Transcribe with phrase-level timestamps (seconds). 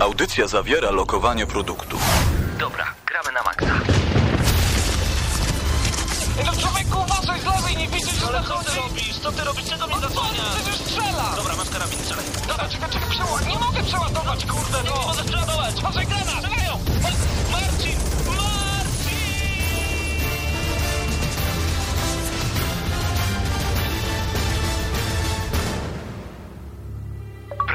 [0.00, 1.96] Audycja zawiera lokowanie produktu.
[2.58, 3.66] Dobra, gramy na maksa.
[6.46, 9.18] No człowieku, uważaj z lewej, nie widzisz, że Ale co ty robisz?
[9.18, 9.64] Co ty robisz?
[9.64, 10.54] Czego mnie zasłaniasz?
[10.56, 11.32] Przecież strzela!
[11.36, 12.24] Dobra, masz karabin, strzelaj.
[12.48, 13.40] Dobra, czekaj, czekaj, przeła...
[13.40, 15.06] Nie mogę przeładować, kurde, Nie no!
[15.06, 15.74] możesz przeładować!
[15.78, 16.28] Uważaj, granat!
[16.38, 16.72] Strzelają!
[17.02, 17.52] Ma- Marcin!
[17.52, 18.03] Marcin!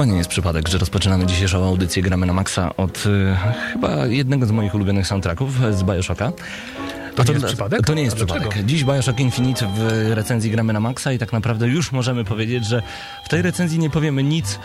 [0.00, 3.36] chyba nie jest przypadek, że rozpoczynamy dzisiejszą audycję Gramy na Maxa od y,
[3.72, 6.32] chyba jednego z moich ulubionych soundtracków z Bioshocka.
[7.14, 7.86] To A nie jest przypadek?
[7.86, 8.40] To nie jest dlaczego?
[8.40, 8.66] przypadek.
[8.66, 12.82] Dziś Bioshock Infinite w recenzji Gramy na Maxa i tak naprawdę już możemy powiedzieć, że
[13.24, 14.58] w tej recenzji nie powiemy nic,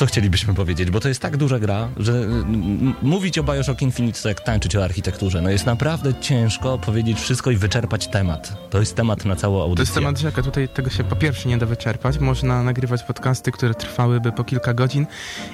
[0.00, 2.26] co chcielibyśmy powiedzieć, bo to jest tak duża gra, że y,
[3.02, 5.42] mówić o Bioshock Infinite to jak tańczyć o architekturze.
[5.42, 8.70] No jest naprawdę ciężko powiedzieć wszystko i wyczerpać temat.
[8.70, 9.76] To jest temat na całą audycję.
[9.76, 10.42] To jest temat rzeka.
[10.42, 12.18] Tutaj tego się po pierwsze nie da wyczerpać.
[12.18, 15.06] Można nagrywać podcasty, które trwałyby po kilka godzin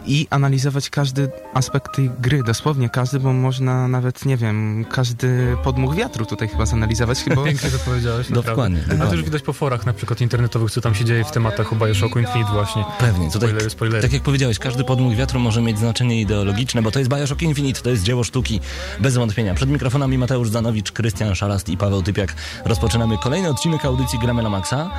[0.07, 2.43] i analizować każdy aspekt tej gry.
[2.43, 7.25] Dosłownie każdy, bo można nawet, nie wiem, każdy podmuch wiatru tutaj chyba zanalizować.
[7.37, 8.51] Bo Pięknie to powiedziałeś, naprawdę.
[8.51, 11.31] Dokładnie, A to już widać po forach na przykład internetowych, co tam się dzieje w
[11.31, 12.85] tematach o Bioshocku Infinite właśnie.
[12.99, 14.03] Pewnie, tutaj, Spoilery, spoilery.
[14.03, 17.81] tak jak powiedziałeś, każdy podmuch wiatru może mieć znaczenie ideologiczne, bo to jest Bioshock Infinite,
[17.81, 18.61] to jest dzieło sztuki,
[19.01, 19.55] bez wątpienia.
[19.55, 22.35] Przed mikrofonami Mateusz Zanowicz, Krystian Szalast i Paweł Typiak.
[22.65, 24.91] Rozpoczynamy kolejny odcinek audycji Gramy na Maxa.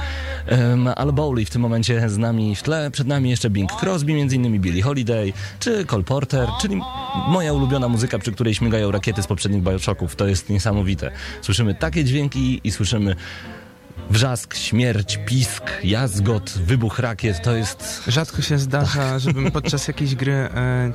[0.52, 4.12] Um, Al Bowley w tym momencie z nami w tle, przed nami jeszcze Bing Crosby,
[4.12, 6.82] innymi Billie Holiday, czy Cole Porter, czyli
[7.28, 10.16] moja ulubiona muzyka, przy której śmigają rakiety z poprzednich Bioshocków.
[10.16, 11.12] To jest niesamowite.
[11.42, 13.16] Słyszymy takie dźwięki i słyszymy
[14.10, 17.42] wrzask, śmierć, pisk, jazgot, wybuch rakiet.
[17.44, 20.92] To jest rzadko się zdarza, żebym podczas jakiejś gry e,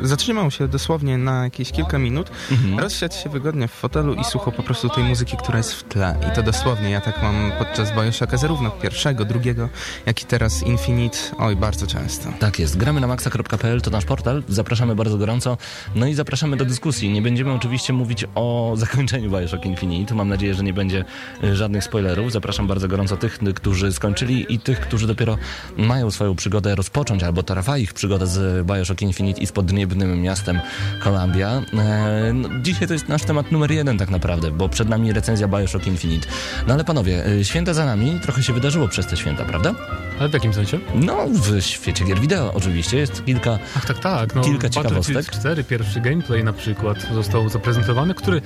[0.00, 2.30] zatrzymał się dosłownie na jakieś kilka minut,
[2.78, 6.16] rozsiadł się wygodnie w fotelu i słuchał po prostu tej muzyki, która jest w tle.
[6.32, 9.68] I to dosłownie, ja tak mam podczas Bioshocka zarówno pierwszego, drugiego,
[10.06, 11.18] jak i teraz Infinite.
[11.38, 12.28] Oj, bardzo często.
[12.38, 12.76] Tak jest.
[12.76, 14.42] Gramy na maxa.pl, to nasz portal.
[14.48, 15.56] Zapraszamy bardzo gorąco.
[15.94, 17.10] No i zapraszamy do dyskusji.
[17.10, 20.14] Nie będziemy oczywiście mówić o zakończeniu Bioshock Infinite.
[20.14, 21.04] Mam nadzieję, że nie będzie
[21.44, 22.32] y, żadnych spoilerów.
[22.32, 25.38] Zapraszam bardzo gorąco tych, y, którzy skończyli i tych, którzy dopiero
[25.76, 30.60] mają swoją przygodę rozpocząć, albo trwa ich przygoda z Bioshock Infinite i z podniebnym miastem
[31.04, 31.62] Columbia.
[31.78, 35.48] E, no, dzisiaj to jest nasz temat numer jeden tak naprawdę, bo przed nami recenzja
[35.48, 36.28] Bioshock Infinite.
[36.66, 38.18] No ale panowie, y, święta za nami.
[38.22, 39.74] Trochę się wydarzyło przez te święta, prawda?
[40.20, 40.78] Ale w jakim sensie?
[40.94, 44.34] No, w świecie gier wideo oczywiście jest kilka Ach, tak, tak.
[44.34, 45.30] No, Kilka ciekawostek.
[45.30, 48.42] 4, pierwszy gameplay na przykład został zaprezentowany, który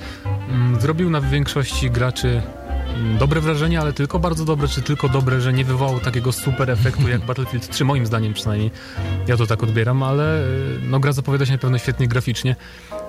[0.49, 2.41] mm, zrobił na większości graczy
[3.19, 7.09] dobre wrażenie, ale tylko bardzo dobre, czy tylko dobre, że nie wywołał takiego super efektu
[7.09, 8.71] jak Battlefield 3, moim zdaniem przynajmniej.
[9.27, 12.55] Ja to tak odbieram, ale y, no gra zapowiada się na pewno świetnie graficznie.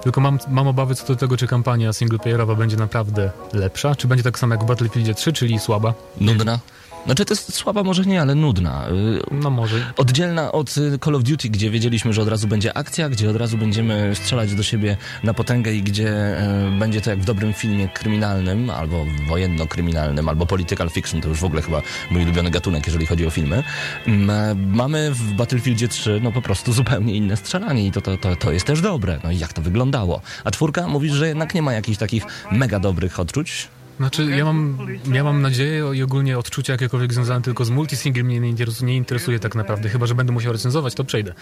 [0.03, 4.25] Tylko mam, mam obawy co do tego, czy kampania singleplayerowa będzie naprawdę lepsza, czy będzie
[4.25, 5.95] tak samo jak w Battlefieldzie 3, czyli słaba.
[6.21, 6.59] Nudna?
[7.07, 8.89] Znaczy to jest słaba może nie, ale nudna.
[8.89, 9.77] Y, No może.
[9.97, 13.37] Oddzielna od y, Call of Duty, gdzie wiedzieliśmy, że od razu będzie akcja, gdzie od
[13.37, 17.53] razu będziemy strzelać do siebie na potęgę i gdzie y, będzie to jak w dobrym
[17.53, 22.87] filmie kryminalnym, albo wojenno-kryminalnym, albo political fiction, to już w ogóle chyba mój ulubiony gatunek,
[22.87, 23.63] jeżeli chodzi o filmy.
[24.07, 28.17] Mm, e, Mamy w Battlefieldzie 3 no po prostu zupełnie inne strzelanie i to, to,
[28.17, 29.19] to, to jest też dobre.
[29.25, 30.21] No i jak to wyglądało?
[30.45, 33.69] A czwórka mówisz, że jednak nie ma jakichś takich mega dobrych odczuć?
[33.97, 34.79] Znaczy, ja mam,
[35.13, 38.97] ja mam nadzieję i ogólnie odczucia jakiekolwiek związane tylko z multisingle mnie nie interesuje, nie
[38.97, 41.35] interesuje tak naprawdę, chyba że będę musiał recenzować, to przejdę.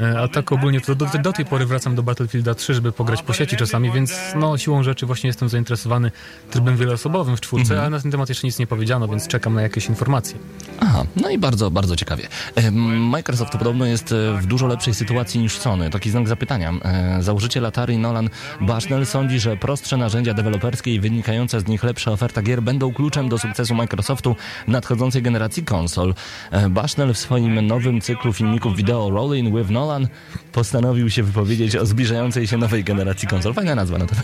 [0.00, 3.22] E, A tak ogólnie to do, do tej pory wracam do Battlefielda 3, żeby pograć
[3.22, 6.10] po sieci czasami, więc no siłą rzeczy właśnie jestem zainteresowany
[6.50, 9.62] trybem wieloosobowym w czwórce, ale na ten temat jeszcze nic nie powiedziano, więc czekam na
[9.62, 10.38] jakieś informacje.
[10.80, 12.28] Aha, no i bardzo, bardzo ciekawie.
[12.54, 15.90] E, Microsoft podobno jest e, w dużo lepszej sytuacji niż Sony.
[15.90, 16.72] Taki znak zapytania.
[17.20, 18.28] Założyciel Atari Nolan
[18.60, 22.92] Bushnell sądzi, że prostsze narzędzia deweloperskie i wynikające z nich lepsze lepsza oferta gier będą
[22.92, 24.36] kluczem do sukcesu Microsoftu
[24.68, 26.14] nadchodzącej generacji konsol.
[26.50, 30.08] E, Bushnell w swoim nowym cyklu filmików wideo Rolling with Nolan
[30.52, 33.54] postanowił się wypowiedzieć o zbliżającej się nowej generacji konsol.
[33.54, 34.16] Fajna nazwa na to.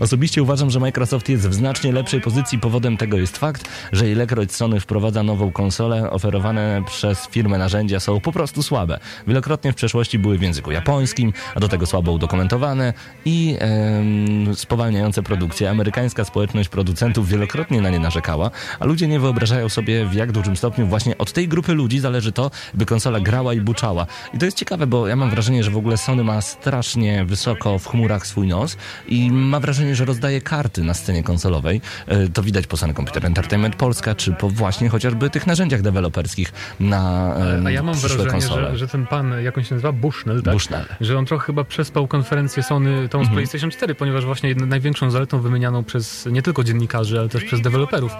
[0.00, 2.58] Osobiście uważam, że Microsoft jest w znacznie lepszej pozycji.
[2.58, 8.20] Powodem tego jest fakt, że ilekroć Sony wprowadza nową konsolę, oferowane przez firmę narzędzia są
[8.20, 8.98] po prostu słabe.
[9.26, 12.92] Wielokrotnie w przeszłości były w języku japońskim, a do tego słabo udokumentowane
[13.24, 15.70] i em, spowalniające produkcję.
[15.70, 18.50] Amerykańska społeczność producentów wielokrotnie na nie narzekała,
[18.80, 22.32] a ludzie nie wyobrażają sobie w jak dużym stopniu właśnie od tej grupy ludzi zależy
[22.32, 24.06] to, by konsola grała i buczała.
[24.34, 27.78] I to jest ciekawe, bo ja mam wrażenie, że w ogóle Sony ma strasznie wysoko
[27.78, 28.76] w chmurach swój nos
[29.08, 31.80] i ma wrażenie, że rozdaje karty na scenie konsolowej.
[32.06, 36.52] E, To widać po Sony Computer Entertainment Polska, czy po właśnie chociażby tych narzędziach deweloperskich
[36.80, 38.70] na em, A ja mam wrażenie, konsole.
[38.70, 40.54] że, że ten pan, jak on się nazywa, Bushnell, tak?
[40.54, 40.84] Bushnell.
[41.00, 45.40] Że on trochę chyba przespał konferencję Sony tą z PlayStation 4, ponieważ właśnie największą zaletą
[45.40, 48.12] wymienianą przez nie tylko dziennikarzy, ale też przez deweloperów,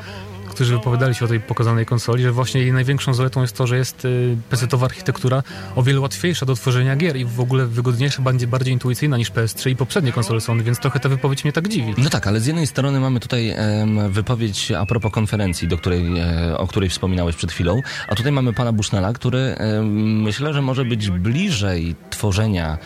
[0.59, 3.77] którzy wypowiadali się o tej pokazanej konsoli, że właśnie jej największą zaletą jest to, że
[3.77, 5.43] jest y, PC-towa architektura
[5.77, 9.71] o wiele łatwiejsza do tworzenia gier i w ogóle wygodniejsza, bardziej, bardziej intuicyjna niż PS3
[9.71, 11.95] i poprzednie konsole Sony, więc trochę ta wypowiedź mnie tak dziwi.
[11.99, 16.19] No tak, ale z jednej strony mamy tutaj em, wypowiedź a propos konferencji, do której,
[16.19, 20.63] e, o której wspominałeś przed chwilą, a tutaj mamy pana Bushnella, który em, myślę, że
[20.63, 22.79] może być bliżej tworzenia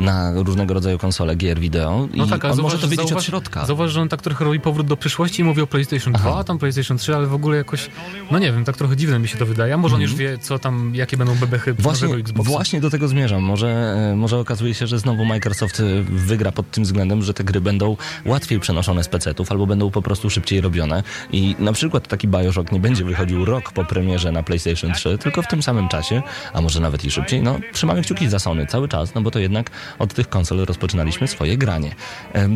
[0.00, 3.24] na różnego rodzaju konsole gier wideo i No tak, on zauważ, może to wiedzieć zauważ,
[3.24, 3.66] od środka.
[3.66, 6.44] Zauważ, że on tak trochę robi powrót do przyszłości i mówi o PlayStation 2, a
[6.44, 7.90] tam PlayStation 3, ale w ogóle jakoś,
[8.30, 9.74] no nie wiem, tak trochę dziwne mi się to wydaje.
[9.74, 11.82] A może on już wie, co tam, jakie będą bebechy Mhm.
[11.82, 12.50] Właśnie, nowego Xboxa.
[12.50, 13.42] właśnie do tego zmierzam.
[13.42, 13.68] Może,
[14.12, 17.60] e, może okazuje się, że znowu Microsoft e, wygra pod tym względem, że te gry
[17.60, 21.02] będą łatwiej przenoszone z PC-ów albo będą po prostu szybciej robione.
[21.32, 25.42] I na przykład taki Bioshock nie będzie wychodził rok po premierze na PlayStation 3, tylko
[25.42, 27.42] w tym samym czasie, a może nawet i szybciej.
[27.42, 31.28] No, trzymamy kciuki za Sony cały czas, no bo to jednak od tych konsol rozpoczynaliśmy
[31.28, 31.94] swoje granie.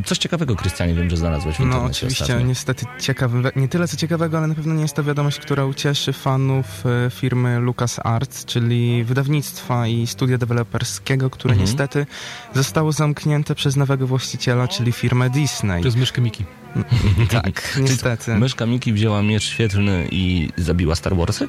[0.04, 2.46] Coś ciekawego, Krystianie, wiem, że znalazłeś w No internecie oczywiście, ostatnio.
[2.46, 6.12] niestety ciekawe, nie tyle co ciekawego, ale na pewno nie jest to wiadomość, która ucieszy
[6.12, 6.66] fanów
[7.06, 11.68] e, firmy LucasArts, czyli wydawnictwa i studia deweloperskiego, które Mhm.
[11.68, 12.06] niestety
[12.54, 15.80] zostało zamknięte przez nowego właściciela, czyli firmę Disney.
[15.80, 16.44] Przez myszkę Miki.
[17.30, 18.34] Tak, niestety.
[18.34, 21.48] Myszka Miki wzięła miecz świetlny i zabiła Star Warsy?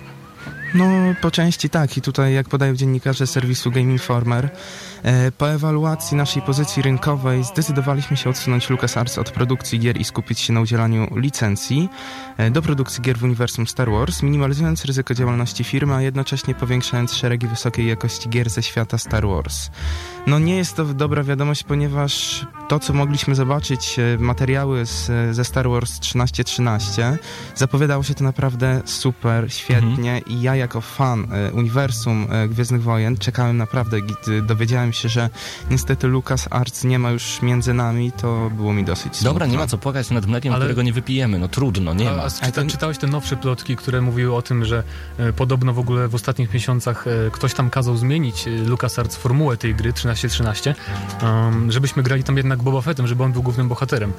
[0.75, 1.97] No, po części tak.
[1.97, 4.49] I tutaj, jak podają dziennikarze serwisu Game Informer,
[5.03, 10.39] e, po ewaluacji naszej pozycji rynkowej zdecydowaliśmy się odsunąć LucasArts od produkcji gier i skupić
[10.39, 11.89] się na udzielaniu licencji
[12.37, 17.13] e, do produkcji gier w uniwersum Star Wars, minimalizując ryzyko działalności firmy, a jednocześnie powiększając
[17.13, 19.69] szeregi wysokiej jakości gier ze świata Star Wars.
[20.27, 25.45] No nie jest to dobra wiadomość, ponieważ to, co mogliśmy zobaczyć, e, materiały z, ze
[25.45, 27.17] Star Wars 1313,
[27.55, 33.17] zapowiadało się to naprawdę super, świetnie i ja jako fan e, uniwersum e, Gwiezdnych Wojen
[33.17, 35.29] czekałem naprawdę, gdy dowiedziałem się, że
[35.71, 39.45] niestety Lucas Arts nie ma już między nami, to było mi dosyć Dobra, smutno.
[39.45, 41.39] nie ma co płakać nad mlekiem, Ale- którego nie wypijemy.
[41.39, 42.23] No trudno, nie A, ma.
[42.23, 44.83] a czyta, ten- czytałeś te nowsze plotki, które mówiły o tym, że
[45.17, 49.57] e, podobno w ogóle w ostatnich miesiącach e, ktoś tam kazał zmienić e, LucasArts formułę
[49.57, 50.75] tej gry 1313,
[51.23, 54.13] um, żebyśmy grali tam jednak Boba Fettem, żeby on był głównym bohaterem.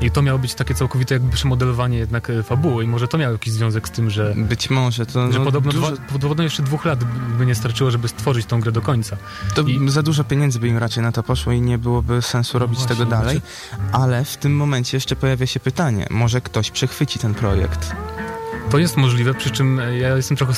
[0.00, 3.32] I to miało być takie całkowite jakby przemodelowanie jednak e, fabuły i może to miało
[3.32, 6.62] jakiś związek z tym, że, Być może, to, że no, podobno, dużo, dwa, podobno jeszcze
[6.62, 7.04] dwóch lat
[7.38, 9.16] by nie starczyło, żeby stworzyć tą grę do końca.
[9.54, 12.58] to i- za dużo pieniędzy by im raczej na to poszło i nie byłoby sensu
[12.58, 13.40] robić właśnie, tego dalej,
[13.92, 17.92] ale w tym momencie jeszcze pojawia się pytanie, może ktoś przechwyci ten projekt?
[18.70, 20.52] To jest możliwe, przy czym e, ja jestem trochę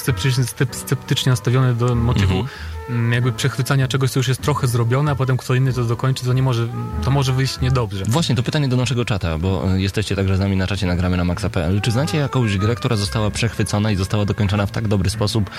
[0.73, 2.49] sceptycznie nastawiony do motywu Mhm.
[2.91, 6.25] Mm, jakby przechwycania czegoś, co już jest trochę zrobione, a potem kto inny to dokończy,
[6.25, 6.69] to nie może,
[7.05, 8.05] to może wyjść niedobrze.
[8.05, 11.17] Właśnie, to pytanie do naszego czata, bo e, jesteście także z nami na czacie, nagramy
[11.17, 11.81] na maxa.pl.
[11.81, 15.51] Czy znacie jakąś grę, która została przechwycona i została dokończona w tak dobry sposób?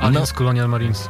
[0.00, 1.08] No, Aliens Colonial Marines.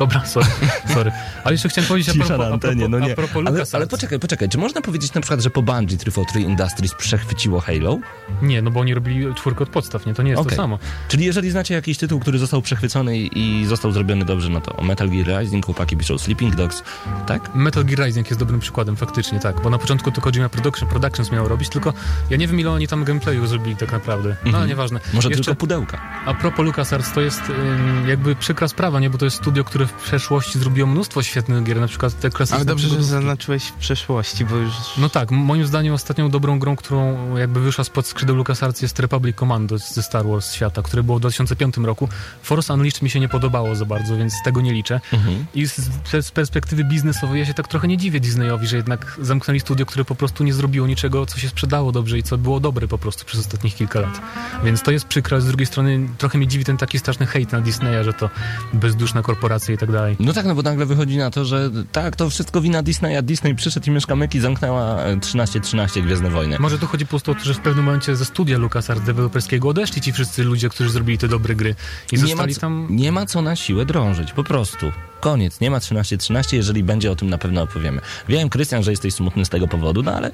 [0.00, 0.46] Dobra, sorry,
[0.94, 1.12] sorry.
[1.44, 3.12] Ale jeszcze chciałem powiedzieć a Cisza propos, na antenie, a propos, no nie.
[3.12, 6.40] a propos Ale, ale poczekaj, poczekaj, czy można powiedzieć na przykład, że po Bungie 343
[6.40, 7.98] Industries przechwyciło Halo?
[8.42, 10.14] Nie, no bo oni robili czwórkę od podstaw, nie?
[10.14, 10.50] To nie jest Okej.
[10.50, 10.78] to samo.
[11.08, 15.10] Czyli jeżeli znacie jakiś tytuł, który został przechwycony i, został zrobiony dobrze, no to Metal
[15.10, 16.82] Gear Rising, chłopaki piszą Sleeping Dogs,
[17.26, 17.54] tak?
[17.54, 19.60] Metal Gear Rising jest dobrym przykładem, faktycznie, tak.
[19.62, 21.92] Bo na początku to Kojima Production, Productions miało robić, tylko
[22.30, 24.28] ja nie wiem, ile oni tam gameplayu zrobili tak naprawdę.
[24.28, 24.54] No, Mhm.
[24.56, 25.00] ale nieważne.
[25.14, 26.00] Może Jeszcze- tylko pudełka.
[26.26, 27.42] A propos LucasArts, to jest
[28.06, 29.10] jakby przykra sprawa, nie?
[29.10, 32.56] Bo to jest studio, które w przeszłości zrobiło mnóstwo świetnych gier, na przykład te klasyczne...
[32.56, 34.72] Ale dobrze, że zaznaczyłeś w przeszłości, bo już...
[34.98, 39.36] No tak, moim zdaniem ostatnią dobrą grą, którą jakby wyszła spod skrzydeł LucasArts jest Republic
[39.36, 42.08] Commando ze Star Wars świata, które było w 2005 roku.
[42.42, 45.00] Force Unleashed mi się nie podobało za bardzo, więc tego nie liczę.
[45.12, 45.46] Mhm.
[45.54, 45.76] I z,
[46.20, 50.04] z perspektywy biznesowej ja się tak trochę nie dziwię Disneyowi, że jednak zamknęli studio, które
[50.04, 53.24] po prostu nie zrobiło niczego, co się sprzedało dobrze i co było dobre po prostu
[53.24, 54.20] przez ostatnich kilka lat.
[54.64, 57.60] Więc to jest przykre, z drugiej strony trochę mnie dziwi ten taki straszny hejt na
[57.60, 58.30] Disneya, że to
[58.72, 60.16] bezduszna korporacja i tak dalej.
[60.20, 63.22] No tak, no bo nagle wychodzi na to, że tak, to wszystko wina Disneya.
[63.22, 66.56] Disney przyszedł i mieszka myki, zamknęła e, 13-13 Gwiezdne Wojny.
[66.58, 69.68] Może tu chodzi po prostu o to, że w pewnym momencie ze studia LucasArts deweloperskiego
[69.68, 71.74] odeszli ci wszyscy ludzie, którzy zrobili te dobre gry
[72.12, 72.86] i nie ma, zostali co- tam...
[72.90, 74.92] nie ma co na siłę drążyć, po prostu.
[75.20, 78.00] Koniec, nie ma 13-13, jeżeli będzie o tym na pewno opowiemy.
[78.28, 80.30] Wiem, Krystian, że jesteś smutny z tego powodu, no ale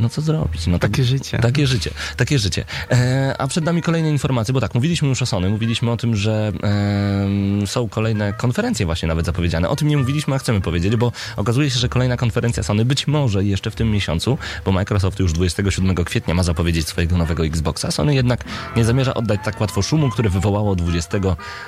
[0.00, 0.66] no co zrobić?
[0.66, 1.38] No, tak- Takie życie.
[1.38, 2.64] Takie życie, takie życie.
[2.90, 6.16] E, a przed nami kolejne informacje, bo tak, mówiliśmy już o Sony, mówiliśmy o tym,
[6.16, 9.68] że em, są kolejne konferencje właśnie nawet zapowiedziane.
[9.68, 13.06] O tym nie mówiliśmy, a chcemy powiedzieć, bo okazuje się, że kolejna konferencja Sony być
[13.06, 17.90] może jeszcze w tym miesiącu, bo Microsoft już 27 kwietnia ma zapowiedzieć swojego nowego Xboxa.
[17.90, 18.44] Sony jednak
[18.76, 21.18] nie zamierza oddać tak łatwo szumu, który wywołało 20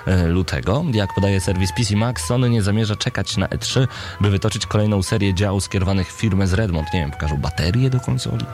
[0.07, 0.85] e, lutego.
[0.93, 3.87] Jak podaje serwis PC Max, Sony nie zamierza czekać na E3,
[4.21, 6.93] by wytoczyć kolejną serię działów skierowanych w firmę z Redmond.
[6.95, 8.47] Nie wiem, pokażą baterie do konsoli.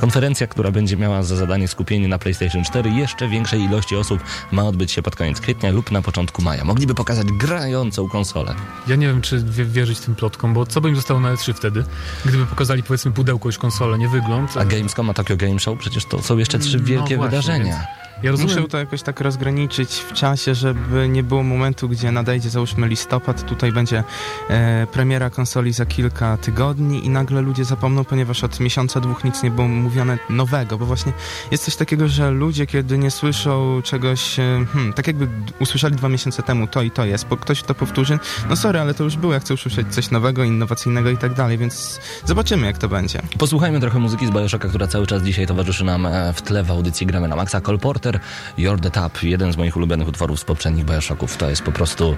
[0.00, 4.20] Konferencja, która będzie miała za zadanie skupienie na PlayStation 4 jeszcze większej ilości osób
[4.52, 6.64] ma odbyć się pod koniec kwietnia lub na początku maja.
[6.64, 8.54] Mogliby pokazać grającą konsolę.
[8.86, 11.52] Ja nie wiem, czy wie- wierzyć tym plotkom, bo co by im zostało na E3
[11.54, 11.84] wtedy?
[12.24, 14.56] Gdyby pokazali, powiedzmy, pudełko już konsolę, nie wygląd.
[14.56, 17.64] A Gamescom, a Tokyo Game Show, przecież to są jeszcze trzy No wielkie właśnie, wydarzenia.
[17.64, 22.12] więc Ja rozumiem, Muszę to jakoś tak rozgraniczyć w czasie, żeby nie było momentu, gdzie
[22.12, 24.04] nadejdzie załóżmy listopad, tutaj będzie
[24.48, 29.42] e, premiera konsoli za kilka tygodni i nagle ludzie zapomną, ponieważ od miesiąca, dwóch nic
[29.42, 31.12] nie było mówione nowego, bo właśnie
[31.50, 36.08] jest coś takiego, że ludzie, kiedy nie słyszą czegoś, e, hmm, tak jakby usłyszeli dwa
[36.08, 38.18] miesiące temu to i to jest, bo ktoś to powtórzy,
[38.48, 41.58] no sorry, ale to już było, ja chcę usłyszeć coś nowego, innowacyjnego i tak dalej,
[41.58, 43.22] więc zobaczymy jak to będzie.
[43.38, 46.70] Posłuchajmy trochę muzyki z Bioshocka, która cały czas dzisiaj towarzyszy nam e, w tle w
[46.70, 47.60] audycji Gramy na Maxa.
[47.60, 48.20] Cole Porter,
[48.58, 51.36] You're the Top, jeden z moich ulubionych utworów z poprzednich Bioshocków.
[51.36, 52.16] To jest po prostu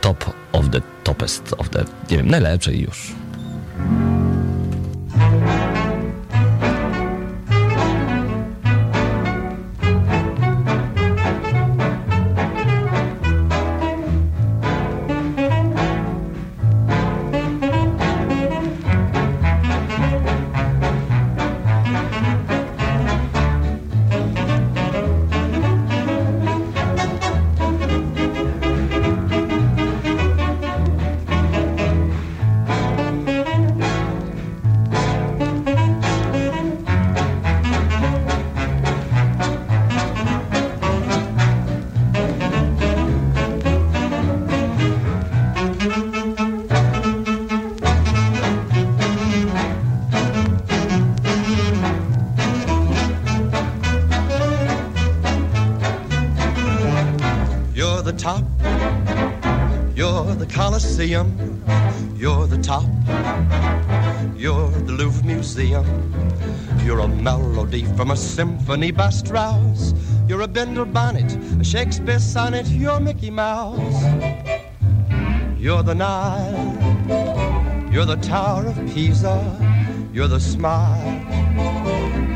[0.00, 3.12] top of the topest of the, nie wiem, najlepszy już.
[67.96, 69.94] From a symphony by Strauss.
[70.26, 72.66] You're a Bindle bonnet, a Shakespeare sonnet.
[72.68, 74.02] You're Mickey Mouse.
[75.58, 77.90] You're the Nile.
[77.92, 79.38] You're the Tower of Pisa.
[80.12, 81.08] You're the smile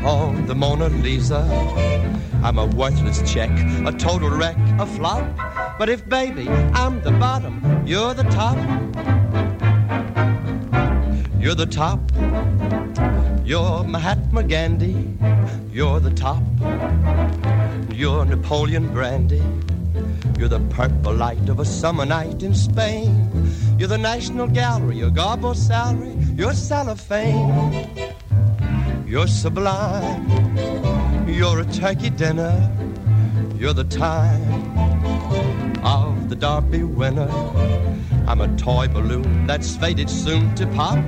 [0.05, 1.41] on the Mona Lisa.
[2.43, 3.49] I'm a worthless check,
[3.85, 5.25] a total wreck, a flop.
[5.79, 8.57] But if, baby, I'm the bottom, you're the top.
[11.39, 11.99] You're the top.
[13.45, 15.17] You're Mahatma Gandhi.
[15.75, 16.41] You're the top.
[17.93, 19.43] You're Napoleon Brandy.
[20.39, 23.29] You're the purple light of a summer night in Spain.
[23.77, 27.89] You're the National Gallery, your Garbo salary, your cellophane.
[29.05, 31.27] You're sublime.
[31.27, 32.55] You're a turkey dinner.
[33.57, 34.71] You're the time
[35.83, 37.29] of the Derby winner.
[38.29, 41.03] I'm a toy balloon that's faded soon to pop.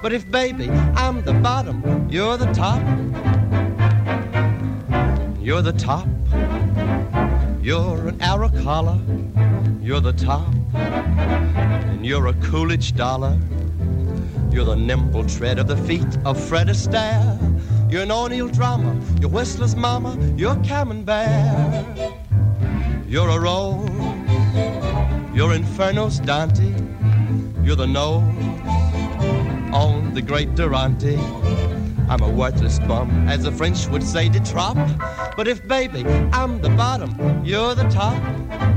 [0.00, 2.80] But if, baby, I'm the bottom, you're the top.
[5.42, 6.06] You're the top.
[7.60, 8.20] You're an
[8.62, 8.96] collar.
[9.82, 10.46] You're the top.
[10.72, 13.36] And you're a Coolidge dollar.
[14.52, 17.36] You're the nimble tread of the feet of Fred Astaire.
[17.90, 19.00] You're an O'Neill drama.
[19.20, 20.16] You're Whistler's mama.
[20.36, 21.86] You're Camembert.
[23.08, 23.90] You're a rose.
[25.34, 26.72] You're Inferno's Dante.
[27.64, 28.22] You're the nose
[29.74, 31.18] on the great Durante.
[32.08, 34.76] I'm a worthless bum, as the French would say, de trop.
[35.36, 38.71] But if, baby, I'm the bottom, you're the top.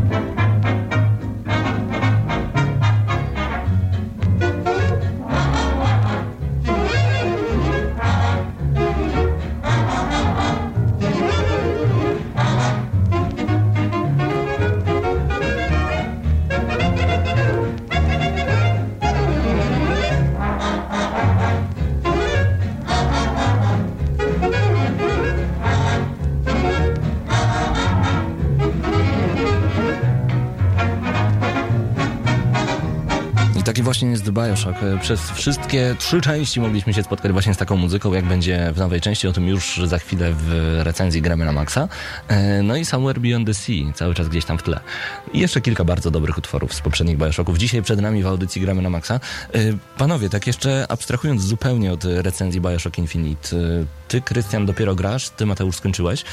[34.36, 34.84] Bioshock.
[34.84, 38.78] E, Przez wszystkie trzy części mogliśmy się spotkać właśnie z taką muzyką, jak będzie w
[38.78, 41.88] nowej części, o tym już za chwilę w recenzji gramy na Maxa.
[42.28, 44.80] E, No i Somewhere Beyond the Sea, cały czas gdzieś tam w tle.
[45.34, 47.58] I jeszcze kilka bardzo dobrych utworów z poprzednich Bioshocków.
[47.58, 49.16] Dzisiaj przed nami w audycji gramy na Maxa.
[49.16, 49.20] E,
[49.98, 53.50] Panowie, tak jeszcze abstrahując zupełnie od recenzji Bioshock Infinite,
[54.08, 56.24] ty, Krystian, dopiero grasz, ty, Mateusz, skończyłeś.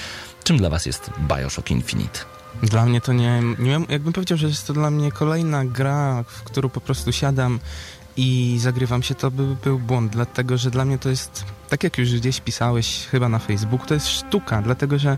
[0.45, 2.21] Czym dla was jest Bioshock Infinite?
[2.63, 6.43] Dla mnie to nie, nie jakbym powiedział, że jest to dla mnie kolejna gra, w
[6.43, 7.61] którą po prostu siadam
[8.17, 11.99] i zagrywam się, to by był błąd, dlatego że dla mnie to jest, tak jak
[11.99, 15.17] już gdzieś pisałeś chyba na Facebooku, to jest sztuka, dlatego że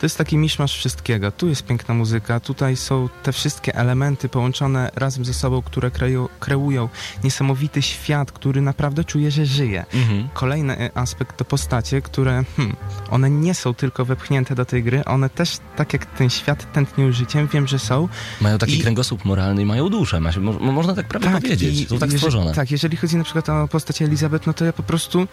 [0.00, 1.32] to jest taki miszmasz wszystkiego.
[1.32, 6.28] Tu jest piękna muzyka, tutaj są te wszystkie elementy połączone razem ze sobą, które kreują,
[6.40, 6.88] kreują
[7.24, 9.84] niesamowity świat, który naprawdę czuję, że żyje.
[9.94, 10.28] Mhm.
[10.34, 12.76] Kolejny aspekt to postacie, które hmm,
[13.10, 17.12] one nie są tylko wepchnięte do tej gry, one też, tak jak ten świat tętnił
[17.12, 18.08] życiem, wiem, że są.
[18.40, 20.20] Mają taki I- kręgosłup moralny i mają duszę.
[20.40, 21.80] Mo, można tak prawie powiedzieć.
[21.80, 22.54] i- Są tak jeżeli- stworzone.
[22.54, 25.26] Tak, jeżeli chodzi na przykład o postać Elizabeth, no to ja po prostu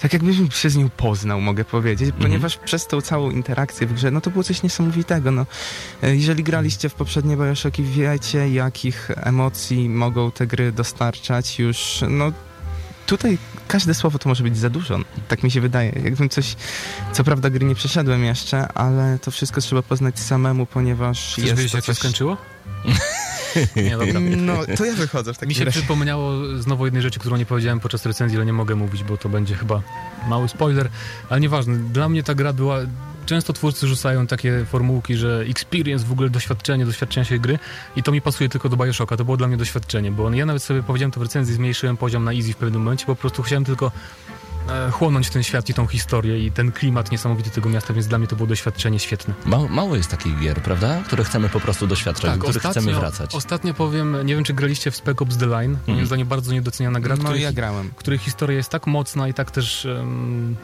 [0.00, 2.22] tak jakbym się z nią poznał, mogę powiedzieć, Mhm.
[2.22, 5.46] ponieważ przez tą całą interakcję w grze, no to było coś niesamowitego, no.
[6.02, 12.32] E, Jeżeli graliście w poprzednie Bioshocki, wiecie, jakich emocji mogą te gry dostarczać już, no
[13.06, 13.38] tutaj
[13.68, 15.92] każde słowo to może być za dużo, tak mi się wydaje.
[16.04, 16.56] Jakbym coś,
[17.12, 21.56] co prawda gry nie przeszedłem jeszcze, ale to wszystko trzeba poznać samemu, ponieważ Chcesz jest
[21.56, 21.98] wiedzieć, to jak się coś...
[21.98, 22.36] skończyło?
[23.76, 24.20] Nie, dobra.
[24.20, 25.78] No, to ja wychodzę w takim Mi się razie.
[25.80, 29.28] przypomniało znowu jednej rzeczy, którą nie powiedziałem podczas recenzji, ale nie mogę mówić, bo to
[29.28, 29.82] będzie chyba
[30.28, 30.88] mały spoiler,
[31.28, 31.76] ale nieważne.
[31.78, 32.78] Dla mnie ta gra była...
[33.26, 37.58] Często twórcy rzucają takie formułki, że experience, w ogóle doświadczenie, doświadczenia się gry
[37.96, 39.16] i to mi pasuje tylko do Bioshocka.
[39.16, 42.24] To było dla mnie doświadczenie, bo ja nawet sobie powiedziałem to w recenzji, zmniejszyłem poziom
[42.24, 43.92] na easy w pewnym momencie, po prostu chciałem tylko
[44.92, 48.26] chłonąć ten świat i tą historię i ten klimat niesamowity tego miasta, więc dla mnie
[48.26, 49.34] to było doświadczenie świetne.
[49.44, 51.02] Mało, mało jest takich gier, prawda?
[51.06, 53.30] Które chcemy po prostu doświadczać, do których chcemy wracać.
[53.30, 56.52] Tak, Ostatnio powiem, nie wiem czy graliście w Spec Ops The Line, moim zdaniem bardzo
[56.52, 57.90] niedoceniana gra, No której, ja grałem.
[57.96, 59.84] której historia jest tak mocna i tak też...
[59.84, 60.56] Um,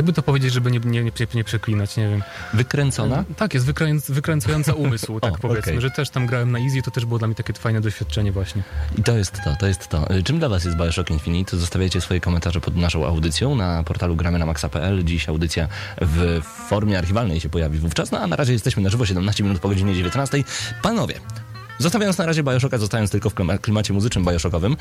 [0.00, 2.22] jakby to powiedzieć, żeby nie, nie, nie, nie przeklinać, nie wiem.
[2.54, 3.24] Wykręcona?
[3.36, 5.80] Tak, jest wykręc, wykręcająca umysł, tak O, powiedzmy, okej.
[5.80, 8.62] że też tam grałem na easy, to też było dla mnie takie fajne doświadczenie właśnie.
[8.98, 10.14] I to jest to, to jest to.
[10.14, 11.56] Y, Czym dla was jest Bioshock Infinite?
[11.56, 15.04] Zostawiajcie swoje komentarze pod naszą audycją na portalu gramy na maxa.pl.
[15.04, 15.68] Dziś audycja
[16.00, 19.58] w formie archiwalnej się pojawi wówczas, no a na razie jesteśmy na żywo, 17 minut
[19.58, 20.44] po godzinie 19.
[20.82, 21.14] Panowie,
[21.80, 24.76] Zostawiając na razie Bioshocka, zostając tylko w klima- klimacie muzycznym Bioshockowym,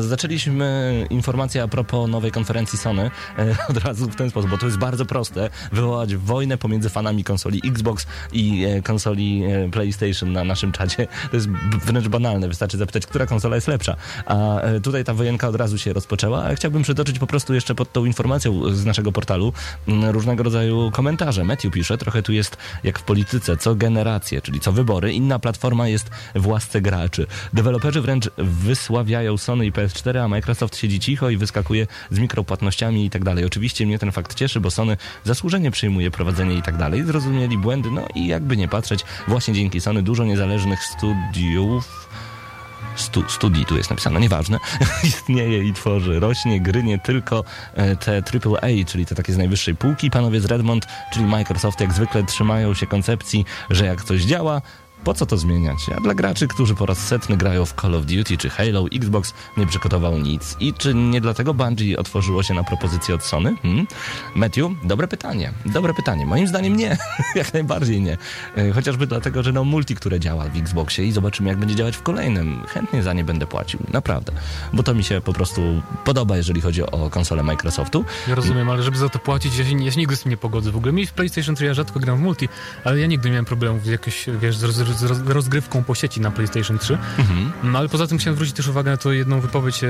[0.00, 4.66] zaczęliśmy informację a propos nowej konferencji Sony e, od razu w ten sposób, bo to
[4.66, 10.44] jest bardzo proste, wywołać wojnę pomiędzy fanami konsoli Xbox i e, konsoli e, PlayStation na
[10.44, 11.06] naszym czacie.
[11.30, 11.48] To jest
[11.86, 13.96] wręcz banalne, wystarczy zapytać, która konsola jest lepsza.
[14.26, 17.92] A tutaj ta wojenka od razu się rozpoczęła, a chciałbym przytoczyć po prostu jeszcze pod
[17.92, 19.52] tą informacją z naszego portalu
[19.86, 21.44] różnego rodzaju komentarze.
[21.44, 25.88] Matthew pisze, trochę tu jest jak w polityce, co generacje, czyli co wybory, inna platforma
[25.88, 27.26] jest w łasce graczy.
[27.52, 33.10] Deweloperzy wręcz wysławiają Sony i PS4, a Microsoft siedzi cicho i wyskakuje z mikropłatnościami i
[33.10, 33.44] tak dalej.
[33.44, 37.04] Oczywiście mnie ten fakt cieszy, bo Sony zasłużenie przyjmuje prowadzenie i tak dalej.
[37.04, 42.08] Zrozumieli błędy, no i jakby nie patrzeć, właśnie dzięki Sony dużo niezależnych studiów
[43.00, 44.58] stu, studii tu jest napisane, nieważne,
[45.04, 49.76] istnieje i tworzy, rośnie gry, nie tylko e, te AAA, czyli te takie z najwyższej
[49.76, 50.10] półki.
[50.10, 54.62] Panowie z Redmond, czyli Microsoft, jak zwykle trzymają się koncepcji, że jak coś działa,
[55.04, 55.78] po co to zmieniać?
[55.96, 59.34] A dla graczy, którzy po raz setny grają w Call of Duty czy Halo, Xbox
[59.56, 60.56] nie przygotował nic.
[60.60, 63.56] I czy nie dlatego Bungie otworzyło się na propozycję od Sony?
[63.62, 63.86] Hmm?
[64.34, 65.52] Matthew, dobre pytanie.
[65.66, 66.26] Dobre pytanie.
[66.26, 66.96] Moim zdaniem nie.
[67.34, 68.16] jak najbardziej nie.
[68.56, 71.96] E, Chociażby dlatego, że no multi, które działa w Xboxie i zobaczymy, jak będzie działać
[71.96, 72.62] w kolejnym.
[72.68, 73.80] Chętnie za nie będę płacił.
[73.92, 74.32] Naprawdę.
[74.72, 78.04] Bo to mi się po prostu podoba, jeżeli chodzi o konsolę Microsoftu.
[78.28, 80.36] Ja rozumiem, ale żeby za to płacić, ja się, ja się nigdy z tym nie
[80.36, 80.70] pogodzę.
[80.70, 82.48] W ogóle mi w PlayStation 3 ja rzadko gram w multi,
[82.84, 85.94] ale ja nigdy nie miałem problemów z jakąś, wiesz, z, roz, z roz, rozgrywką po
[85.94, 86.98] sieci na PlayStation 3.
[87.62, 89.80] No ale poza tym chciałem zwrócić też uwagę na to jedną wypowiedź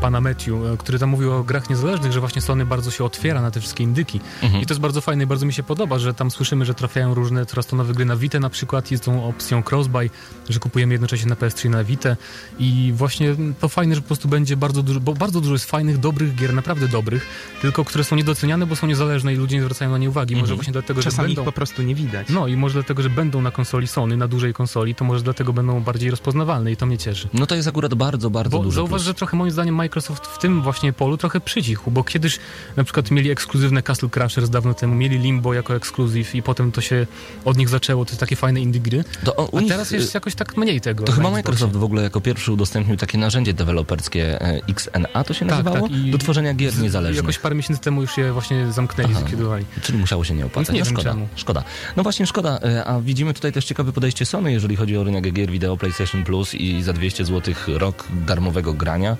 [0.00, 3.42] pana Matthew, e, który tam mówił o grach niezależnych, że właśnie Sony bardzo się otwiera
[3.42, 4.20] na te wszystkie indyki.
[4.42, 7.14] I to jest bardzo fajne i bardzo mi się podoba, że tam słyszymy, że trafiają
[7.14, 10.10] różne coraz to nowe gry na Vita na przykład, jest tą opcją crossbuy,
[10.48, 12.16] że kupujemy jednocześnie na PS3 i na Vita
[12.58, 15.98] i właśnie to fajne, że po prostu będzie bardzo dużo, bo bardzo dużo jest fajnych,
[15.98, 17.26] dobrych gier, naprawdę dobrych,
[17.60, 20.36] tylko które są niedoceniane, bo są niezależne i ludzie nie zwracają na nie uwagi.
[20.36, 21.42] Może właśnie dlatego, że Czasami będą...
[21.42, 22.28] ich po prostu nie widać.
[22.30, 25.52] No i może dlatego, że będą na konsoli Sony, na dużej konsoli, to może dlatego
[25.52, 27.28] będą bardziej rozpoznawalne i to mnie cieszy.
[27.34, 29.02] No to jest akurat bardzo, bardzo Bo duży zauważ, plus.
[29.02, 32.38] że trochę moim zdaniem Microsoft w tym właśnie polu trochę przycichł, bo kiedyś
[32.76, 36.80] na przykład mieli ekskluzywne Castle Crashers dawno temu, mieli Limbo jako ekskluzyw i potem to
[36.80, 37.06] się
[37.44, 39.04] od nich zaczęło, to jest takie fajne indie gry.
[39.24, 41.04] To o, A nich, teraz jest jakoś tak mniej tego.
[41.04, 41.30] To chyba.
[41.30, 45.88] Microsoft w ogóle jako pierwszy udostępnił takie narzędzie deweloperskie e, XNA, to się Tak, nazywało?
[45.88, 47.16] tak, Do tworzenia gier Z- niezależnych.
[47.24, 49.20] Jakoś parę miesięcy temu już je właśnie zamknęli, Aha.
[49.20, 49.64] zlikwidowali.
[49.82, 50.74] Czyli musiało się nie opłacać.
[50.74, 51.64] Nie No wiem szkoda, szkoda.
[51.96, 55.32] No właśnie szkoda, e, a widzimy tutaj też ciekawy podejście Sony, jeżeli chodzi o rynek
[55.32, 59.16] gier wideo PlayStation Plus i za 200 zł rok darmowego grania.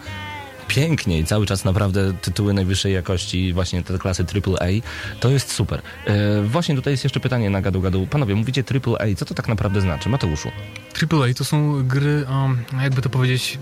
[0.68, 4.66] Pięknie i cały czas naprawdę tytuły najwyższej jakości, właśnie te klasy AAA,
[5.20, 5.82] to jest super.
[6.06, 8.06] E, właśnie tutaj jest jeszcze pytanie na gadu gadu.
[8.06, 10.08] Panowie, mówicie AAA, co to tak naprawdę znaczy?
[10.08, 10.48] Mateuszu.
[11.02, 13.58] AAA to są gry, um, jakby to powiedzieć,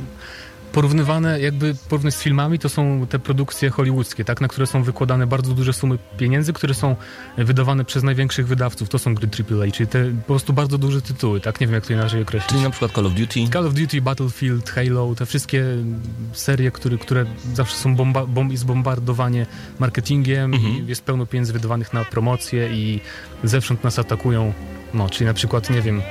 [0.72, 5.26] porównywane, jakby porównać z filmami, to są te produkcje hollywoodzkie, tak, na które są wykładane
[5.26, 6.96] bardzo duże sumy pieniędzy, które są
[7.38, 8.88] wydawane przez największych wydawców.
[8.88, 11.86] To są gry AAA, czyli te po prostu bardzo duże tytuły, tak, nie wiem jak
[11.86, 12.50] to inaczej określić.
[12.50, 13.48] Czyli na przykład Call of Duty.
[13.52, 15.64] Call of Duty, Battlefield, Halo, te wszystkie
[16.32, 19.46] serie, które, które zawsze są bomba, bom, jest bombardowanie
[19.78, 23.00] marketingiem i jest pełno pieniędzy wydawanych na promocję i
[23.44, 24.52] zewsząd nas atakują.
[24.94, 26.02] No, czyli na przykład, nie wiem,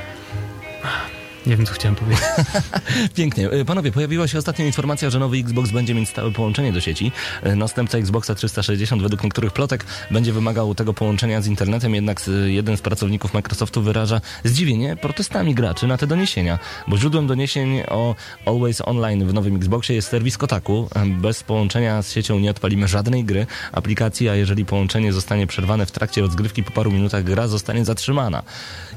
[1.46, 2.24] nie wiem co chciałem powiedzieć.
[3.16, 3.50] Pięknie.
[3.50, 7.12] E, Panowie, pojawiła się ostatnio informacja, że nowy Xbox będzie mieć stałe połączenie do sieci.
[7.44, 12.78] E, Następca Xboxa 360 według niektórych plotek będzie wymagał tego połączenia z internetem, jednak jeden
[12.78, 18.82] z pracowników Microsoftu wyraża zdziwienie protestami graczy na te doniesienia, bo źródłem doniesień o Always
[18.82, 20.88] Online w nowym Xboxie jest serwis Kotaku.
[20.96, 25.86] E, Bez połączenia z siecią nie odpalimy żadnej gry, aplikacji, a jeżeli połączenie zostanie przerwane
[25.86, 28.44] w trakcie rozgrywki po paru minutach, gra zostanie zatrzymana.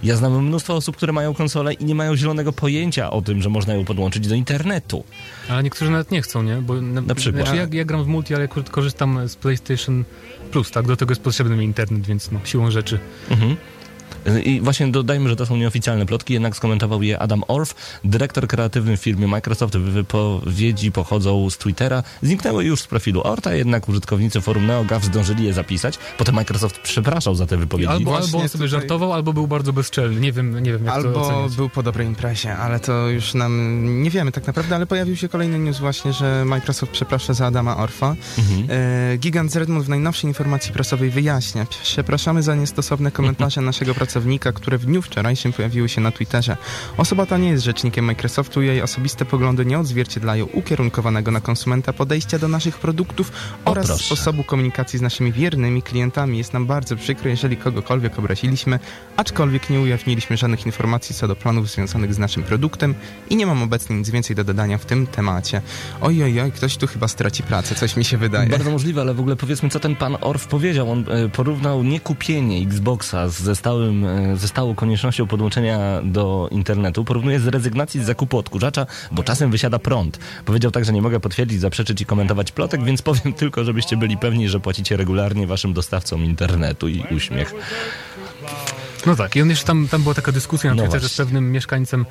[0.02, 3.48] Ja znam mnóstwo osób, które mają konsolę i nie mają zielonego pojęcia o tym, że
[3.50, 5.04] można ją podłączyć do internetu.
[5.48, 6.56] Ale niektórzy nawet nie chcą, nie?
[6.56, 7.44] Bo na, Na przykład.
[7.44, 10.04] Znaczy ja, ja gram w multi, ale korzystam z PlayStation
[10.50, 10.86] Plus, tak?
[10.86, 12.98] Do tego jest potrzebny mi internet, więc no, siłą rzeczy.
[13.30, 13.56] Mhm.
[14.44, 18.96] I właśnie dodajmy, że to są nieoficjalne plotki, jednak skomentował je Adam Orff, dyrektor kreatywny
[18.96, 19.76] w firmie Microsoft.
[19.76, 25.52] Wypowiedzi pochodzą z Twittera, zniknęły już z profilu Orta, jednak użytkownicy forum NeoGAF zdążyli je
[25.52, 25.98] zapisać.
[26.18, 27.90] Potem Microsoft przepraszał za te wypowiedzi.
[27.90, 30.20] Albo, właśnie albo on sobie tutaj- żartował, albo był bardzo bezczelny.
[30.20, 34.02] Nie wiem, nie wiem jak to Albo był po dobrej imprezie, ale to już nam
[34.02, 37.76] nie wiemy tak naprawdę, ale pojawił się kolejny news właśnie, że Microsoft przeprasza za Adama
[37.76, 38.16] Orfa.
[38.38, 38.66] Mhm.
[38.70, 41.66] E, Gigant z Redmond w najnowszej informacji prasowej wyjaśnia.
[41.82, 44.13] Przepraszamy za niestosowne komentarze naszego pracownika,
[44.54, 46.56] które w dniu wczorajszym pojawiły się na Twitterze.
[46.96, 52.38] Osoba ta nie jest rzecznikiem Microsoftu, jej osobiste poglądy nie odzwierciedlają ukierunkowanego na konsumenta podejścia
[52.38, 53.32] do naszych produktów
[53.64, 54.04] oraz proszę.
[54.04, 56.38] sposobu komunikacji z naszymi wiernymi klientami.
[56.38, 58.78] Jest nam bardzo przykro, jeżeli kogokolwiek obraziliśmy,
[59.16, 62.94] aczkolwiek nie ujawniliśmy żadnych informacji co do planów związanych z naszym produktem
[63.30, 65.62] i nie mam obecnie nic więcej do dodania w tym temacie.
[66.00, 68.48] Oj, oj, oj, ktoś tu chyba straci pracę, coś mi się wydaje.
[68.50, 70.90] Bardzo możliwe, ale w ogóle powiedzmy, co ten pan Orff powiedział.
[70.90, 77.04] On e, porównał niekupienie Xboxa ze, stałym, e, ze stałą koniecznością podłączenia do internetu.
[77.04, 80.18] Porównuje z rezygnacji z zakupu odkurzacza, bo czasem wysiada prąd.
[80.44, 84.16] Powiedział tak, że nie mogę potwierdzić, zaprzeczyć i komentować plotek, więc powiem tylko, żebyście byli
[84.16, 87.54] pewni, że płacicie regularnie waszym dostawcom internetu i uśmiech.
[89.06, 91.52] No tak, i on jeszcze tam, tam była taka dyskusja na No Twitterze z pewnym
[91.52, 92.06] mieszkańcem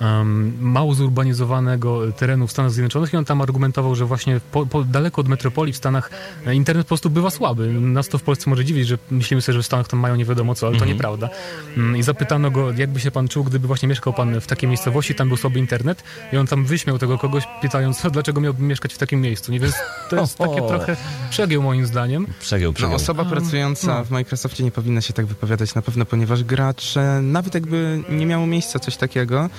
[0.00, 4.84] um, mało zurbanizowanego terenu w Stanach Zjednoczonych i on tam argumentował, że właśnie po, po,
[4.84, 6.10] daleko od metropolii w Stanach
[6.46, 7.72] e, internet po prostu bywa słaby.
[7.72, 10.24] Nas to w Polsce może dziwić, że myślimy sobie, że w Stanach tam mają nie
[10.24, 11.28] wiadomo co, ale to nieprawda.
[11.76, 15.14] Mm, I zapytano go, jakby się pan czuł, gdyby właśnie mieszkał pan w takiej miejscowości,
[15.14, 18.98] tam był słaby internet i on tam wyśmiał tego kogoś, pytając, dlaczego miałbym mieszkać w
[18.98, 19.52] takim miejscu.
[19.52, 19.74] Nie więc
[20.10, 20.68] to jest takie O.
[20.68, 20.96] trochę
[21.30, 22.26] przegieł moim zdaniem.
[22.40, 22.94] Przegiął, No, przegiął.
[22.96, 28.02] osoba pracująca w Microsoftie nie powinna się tak wypowiadać na pewno, ponieważ gracze, nawet jakby
[28.08, 29.50] nie miało miejsca coś takiego,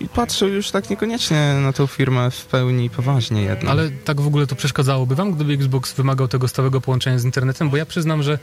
[0.00, 3.70] i patrzą już tak niekoniecznie na tą firmę w pełni poważnie jednak.
[3.70, 7.70] Ale tak w ogóle to przeszkadzałoby wam, gdyby Xbox wymagał tego stałego połączenia z internetem?
[7.70, 8.38] Bo ja przyznam, że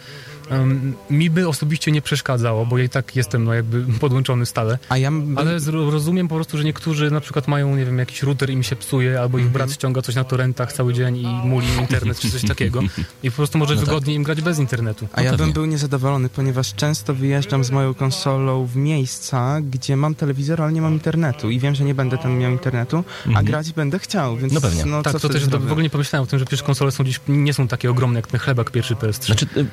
[0.52, 4.80] um, mi by osobiście nie przeszkadzało, bo ja i tak jestem no jakby podłączony stale.
[4.90, 5.58] A ja bym- Ale
[5.92, 8.76] rozumiem po prostu, że niektórzy na przykład mają, nie wiem, jakiś router i mi się
[8.76, 9.54] psuje, albo ich Mhm.
[9.54, 12.80] brat ściąga coś na torrentach cały dzień i muli im internet czy coś takiego.
[13.24, 13.90] I po prostu może No tak.
[13.90, 15.08] wygodniej im grać bez internetu.
[15.14, 15.46] A ja pewnie.
[15.46, 20.72] bym był niezadowolony, ponieważ często wyjeżdżam z moją konsolą w miejsca, gdzie mam telewizor, ale
[20.74, 23.04] nie mam internetu i wiem, że nie będę tam miał internetu,
[23.36, 24.86] a grać będę chciał, więc No pewnie.
[24.86, 27.20] no, tak, to też w ogóle nie pomyślałem o tym, że przecież konsole są dziś
[27.28, 29.26] nie są takie ogromne jak ten chlebak pierwszy PS3.
[29.26, 29.66] Znaczy, y, y,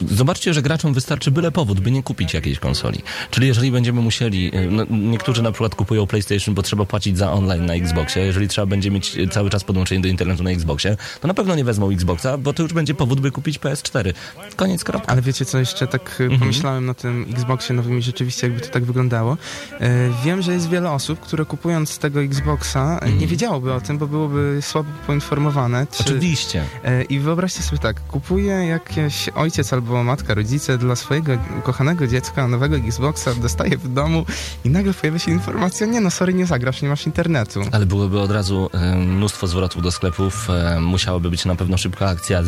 [0.00, 3.02] zobaczcie, że graczom wystarczy byle powód, by nie kupić jakiejś konsoli.
[3.30, 7.32] Czyli jeżeli będziemy musieli, y, no, niektórzy na przykład kupują PlayStation, bo trzeba płacić za
[7.32, 10.96] online na Xboxie, jeżeli trzeba będzie mieć y, cały czas podłączenie do internetu na Xboxie,
[11.20, 14.12] to na pewno nie wezmą Xboxa, bo to już będzie powód, by kupić PS4.
[14.56, 15.12] Koniec, kropka.
[15.12, 16.22] Ale wiecie co, jeszcze tak Mhm.
[16.32, 16.40] mhm.
[16.40, 19.36] pomyślałem na tym Xboxie nowym i rzeczywiście jakby to tak wyglądało.
[19.80, 19.88] E,
[20.24, 23.18] wiem, że jest wiele osób, które kupując tego Xboxa e, Mhm.
[23.18, 25.86] nie wiedziałoby o tym, bo byłoby słabo poinformowane.
[25.92, 26.64] Czy, Oczywiście.
[26.84, 32.48] e, I wyobraźcie sobie tak, kupuje jakiś ojciec albo matka, rodzice dla swojego ukochanego dziecka
[32.48, 34.26] nowego Xboxa, dostaje w domu
[34.64, 37.60] i nagle pojawia się informacja, nie no sorry, nie zagrasz, nie masz internetu.
[37.72, 40.50] Ale byłoby od razu e, mnóstwo zwrotów do sklepów.
[40.50, 42.42] E, musiałaby być na pewno szybka akcja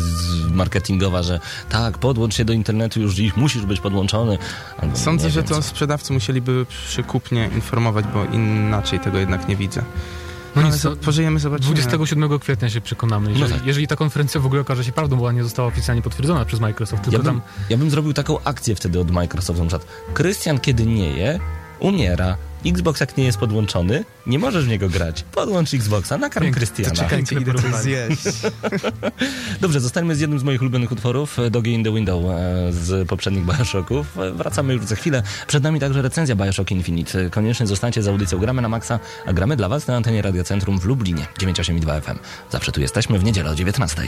[0.53, 4.37] marketingowa, że tak, podłącz się do internetu już dziś, musisz być podłączony.
[4.77, 5.61] Albo Sądzę, że wiem to co.
[5.61, 9.83] sprzedawcy musieliby przykupnie informować, bo inaczej tego jednak nie widzę.
[10.63, 11.65] No No, nic, pożyjemy, zobaczymy.
[11.65, 13.31] 27 kwietnia się przekonamy.
[13.31, 13.65] Jeżeli, tak.
[13.65, 16.59] jeżeli ta konferencja w ogóle okaże się prawdą, bo ona nie została oficjalnie potwierdzona przez
[16.59, 19.87] Microsoft, tylko Ja bym, tam ja bym zrobił taką akcję wtedy od Microsoftu, na przykład
[20.13, 21.39] Krystian kiedy nie je,
[21.79, 22.37] umiera.
[22.65, 25.25] Xbox jak nie jest podłączony, nie możesz w niego grać.
[25.31, 26.59] Podłącz Xboxa, nakarm Piękne.
[26.59, 26.95] Krystiana.
[26.95, 28.23] Czekajcie, idę coś zjeść.
[29.61, 33.07] Dobrze, zostańmy z jednym z moich ulubionych utworów, e, Doggy in the Window e, z
[33.07, 34.17] poprzednich Bioshocków.
[34.17, 35.23] E, Wracamy już za chwilę.
[35.47, 37.29] Przed nami także recenzja Bioshock Infinite.
[37.29, 40.79] Koniecznie zostańcie z audycją Gramy na Maxa, a gramy dla Was na antenie Radia Centrum
[40.79, 42.19] w Lublinie 982 FM.
[42.51, 44.01] Zawsze tu jesteśmy w niedzielę o 19.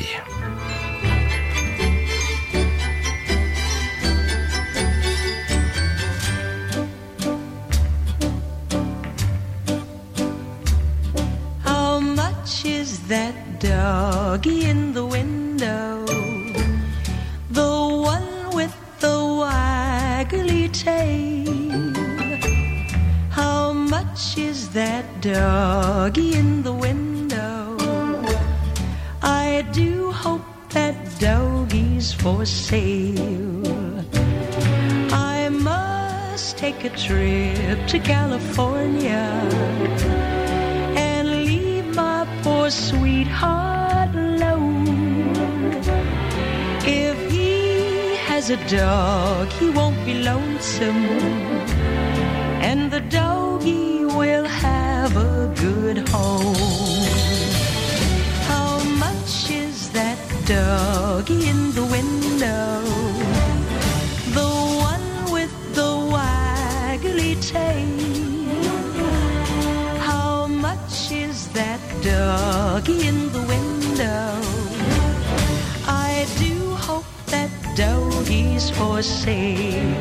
[13.91, 16.05] Doggy in the window?
[17.59, 17.73] The
[18.13, 21.75] one with the waggly tail.
[23.39, 27.57] How much is that doggy in the window?
[29.21, 29.47] I
[29.81, 29.89] do
[30.23, 34.05] hope that doggy's for sale.
[35.33, 39.27] I must take a trip to California
[41.07, 43.80] and leave my poor sweetheart
[48.47, 51.05] he a dog, he won't be lonesome,
[52.69, 56.55] and the doggy will have a good home.
[58.49, 62.81] How much is that doggy in the window?
[64.37, 64.49] The
[64.91, 68.41] one with the waggly tail.
[69.99, 74.40] How much is that doggy in the window?
[78.61, 79.95] Doggy's for sale.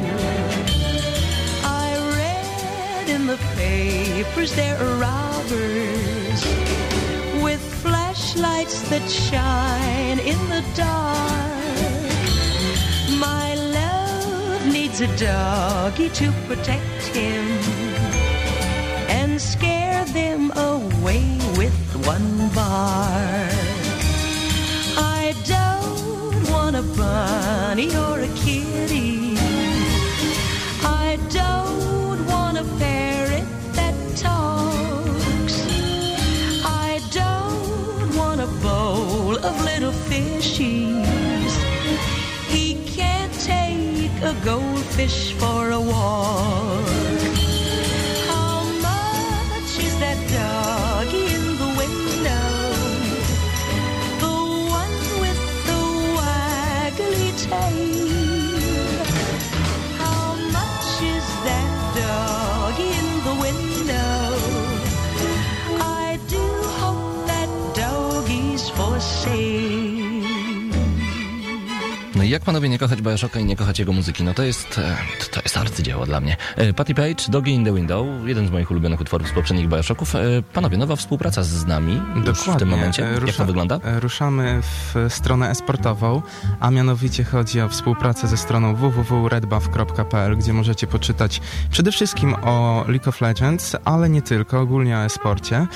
[1.64, 6.44] I read in the papers there are robbers
[7.42, 11.20] with flashlights that shine in the dark.
[13.18, 17.44] My love needs a doggy to protect him
[19.08, 21.74] and scare them away with
[22.06, 23.79] one bark.
[26.80, 29.34] A bunny or a kitty.
[30.82, 35.56] I don't want a parrot that talks.
[36.64, 41.52] I don't want a bowl of little fishies.
[42.48, 47.09] He can't take a goldfish for a walk.
[72.30, 74.24] Jak panowie nie kochać Bioshocka i nie kochać jego muzyki?
[74.24, 74.96] No to jest, e,
[75.30, 76.36] to jest arcydzieło dla mnie.
[76.56, 80.14] E, Patty Page, Doggy in the Window, jeden z moich ulubionych utworów z poprzednich Bioshocków.
[80.14, 80.20] E,
[80.52, 83.08] Panowie, nowa współpraca z nami już w tym momencie.
[83.08, 83.80] E, Jak rusza- to wygląda?
[84.00, 86.22] Ruszamy w stronę esportową,
[86.60, 91.40] a mianowicie chodzi o współpracę ze stroną www.redbuff.pl, gdzie możecie poczytać
[91.70, 95.66] przede wszystkim o League of Legends, ale nie tylko, ogólnie o esporcie.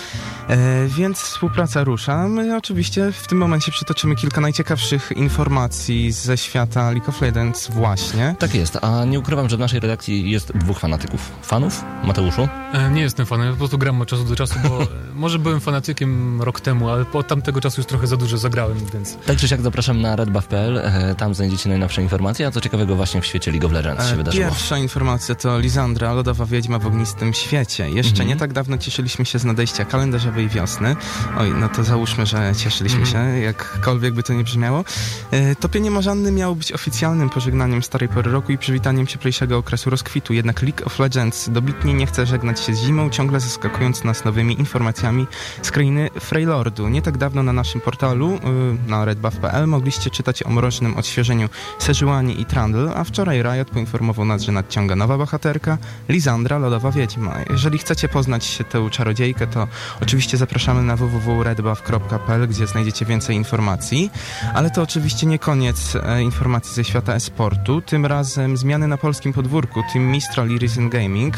[0.88, 2.28] Więc współpraca rusza.
[2.28, 8.34] My oczywiście w tym momencie przytoczymy kilka najciekawszych informacji ze świata League of Legends właśnie.
[8.38, 11.20] Tak jest, a nie ukrywam, że w naszej redakcji jest dwóch fanatyków.
[11.42, 11.84] Fanów?
[12.04, 12.48] Mateuszu?
[12.72, 14.78] E, Nie jestem fanem, ja po prostu gram od czasu do czasu, bo
[15.14, 19.16] może byłem fanatykiem rok temu, ale od tamtego czasu już trochę za dużo zagrałem, więc
[19.26, 23.20] Tak czy siak zapraszam na redbuff.pl, e, tam znajdziecie najnowsze informacje, a co ciekawego właśnie
[23.20, 24.44] w świecie League of Legends się E, wydarzyło.
[24.48, 27.90] Pierwsza informacja to Lisandra, lodowa wiedźma w ognistym świecie.
[27.90, 28.28] Jeszcze Mhm.
[28.28, 30.96] nie tak dawno cieszyliśmy się z nadejścia kalendarzowej wiosny.
[31.38, 33.32] Oj, no to załóżmy, że cieszyliśmy Mhm.
[33.34, 34.84] się, jakkolwiek by to nie brzmiało.
[35.30, 40.32] E, topienie Marzanny miało być oficjalnym pożegnaniem starej pory roku i przywitaniem cieplejszego okresu rozkwitu.
[40.32, 44.60] Jednak League of Legends dobitnie nie chce żegnać się z zimą, ciągle zaskakując nas nowymi
[44.60, 45.26] informacjami
[45.62, 46.88] z krainy Freylordu.
[46.88, 52.40] Nie tak dawno na naszym portalu, y, na redbuff.pl, mogliście czytać o mrocznym odświeżeniu Sejuani
[52.40, 57.34] i Trundle, a wczoraj Riot poinformował nas, że nadciąga nowa bohaterka, Lisandra, Lodowa Wiedźma.
[57.50, 59.68] Jeżeli chcecie poznać tę czarodziejkę, to
[60.02, 64.10] oczywiście zapraszamy na www.redbuff.pl, gdzie znajdziecie więcej informacji,
[64.54, 67.80] ale to oczywiście nie koniec e, informacji ze świata e-sportu.
[67.80, 71.34] Tym razem zmiany na polskim podwórku, Team Mistral i Risen Gaming.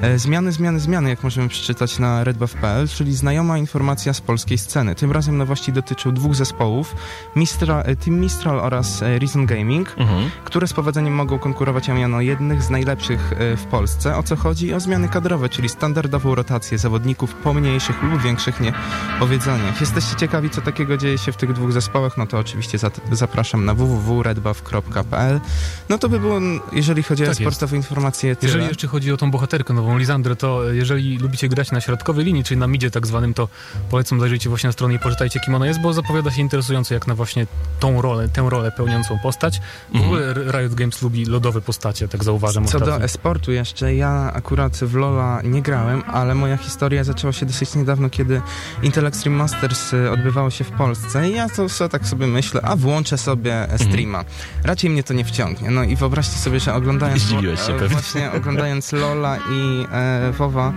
[0.00, 4.94] E, zmiany, zmiany, zmiany, jak możemy przeczytać na redbuff.pl, czyli znajoma informacja z polskiej sceny.
[4.94, 6.96] Tym razem nowości dotyczą dwóch zespołów,
[7.36, 10.30] Mistra, e, Team Mistral oraz e, Risen Gaming, Mhm.
[10.44, 14.16] które z powodzeniem mogą konkurować o miano jednych z najlepszych w Polsce.
[14.16, 14.74] O co chodzi?
[14.74, 19.80] O zmiany kadrowe, czyli standardową rotację zawodników po mniejszych lub większych niepowiedzeniach.
[19.80, 22.16] Jesteście ciekawi, co takiego dzieje się w tych dwóch zespołach?
[22.16, 22.78] No to oczywiście
[23.12, 23.74] zapraszam na
[24.18, 25.40] www.redbuff.pl.
[25.88, 26.40] No to by było,
[26.72, 28.52] jeżeli chodzi Tak o sportowe informacje, tyle.
[28.52, 32.44] Jeżeli jeszcze chodzi o tą bohaterkę nową, Lisandrę, to jeżeli lubicie grać na środkowej linii,
[32.44, 33.48] czyli na midzie tak zwanym, to
[33.90, 37.06] polecam zajrzyjcie właśnie na stronie i poczytajcie, kim ona jest, bo zapowiada się interesująco jak
[37.06, 37.46] na właśnie
[37.80, 39.60] tą rolę, tę rolę pełniącą postać.
[39.94, 44.76] W ogóle Riot Games lubi lodowe postacie, tak zauważam Co do e-sportu jeszcze, ja akurat
[44.76, 48.42] w LoL'a nie grałem, ale moja historia zaczęła się dosyć niedawno, kiedy
[48.82, 52.76] Intel Extreme Masters odbywało się w Polsce i ja to sobie tak sobie myślę, a
[52.76, 53.78] włączę sobie e,
[54.08, 54.24] streama.
[54.64, 55.70] Raczej mnie to nie wciągnie.
[55.70, 57.88] No i wyobraźcie sobie, że oglądając Zdziwiłeś się e, pewnie.
[57.88, 60.72] właśnie oglądając LoL'a i e, WoWa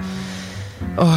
[0.98, 1.08] o,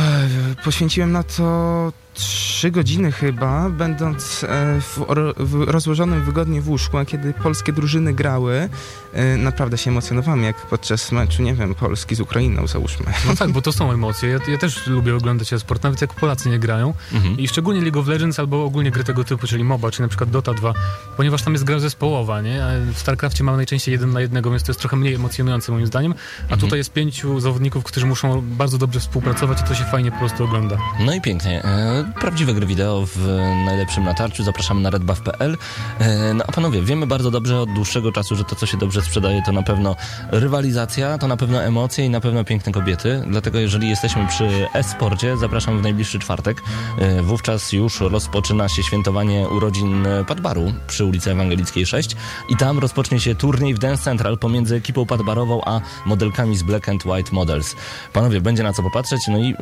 [0.65, 5.01] poświęciłem na to trzy godziny chyba, będąc e, w,
[5.39, 8.69] w rozłożonym wygodnie w łóżku, a kiedy polskie drużyny grały,
[9.13, 13.07] e, naprawdę się emocjonowałem, jak podczas meczu, nie wiem, Polski z Ukrainą, załóżmy.
[13.27, 14.29] No tak, bo to są emocje.
[14.29, 16.95] Ja, ja też lubię oglądać e-sport, nawet jak Polacy nie grają.
[17.13, 17.39] Mhm.
[17.39, 20.31] I szczególnie League of Legends albo ogólnie gry tego typu, czyli MOBA, czy na przykład
[20.31, 20.75] Dota 2,
[21.17, 22.65] ponieważ tam jest gra zespołowa, nie?
[22.65, 25.87] A w StarCraftie mamy najczęściej jeden na jednego, więc to jest trochę mniej emocjonujące moim
[25.87, 26.15] zdaniem.
[26.51, 30.19] A tutaj jest pięciu zawodników, którzy muszą bardzo dobrze współpracować i to się fajnie po
[30.19, 30.77] prostu ogląda.
[31.01, 31.65] No i pięknie.
[31.65, 32.13] E,
[32.55, 33.19] gry wideo w
[33.67, 34.45] najlepszym natarciu.
[34.45, 35.57] Zapraszamy na redbuff.pl.
[35.99, 39.03] E, no a panowie, wiemy bardzo dobrze od dłuższego czasu, że to, co się dobrze
[39.03, 39.97] sprzedaje, to na pewno
[40.31, 43.23] rywalizacja, to na pewno emocje i na pewno piękne kobiety.
[43.27, 46.63] Dlatego jeżeli jesteśmy przy e-sporcie, zapraszam w najbliższy czwartek.
[46.99, 52.17] E, wówczas już rozpoczyna się świętowanie urodzin Padbaru przy ulicy Ewangelickiej 6
[52.49, 56.89] i tam rozpocznie się turniej w Dance Central pomiędzy ekipą Padbarową a modelkami z Black
[56.89, 57.77] and White Models.
[58.13, 59.57] Panowie, będzie na co popatrzeć, no i y,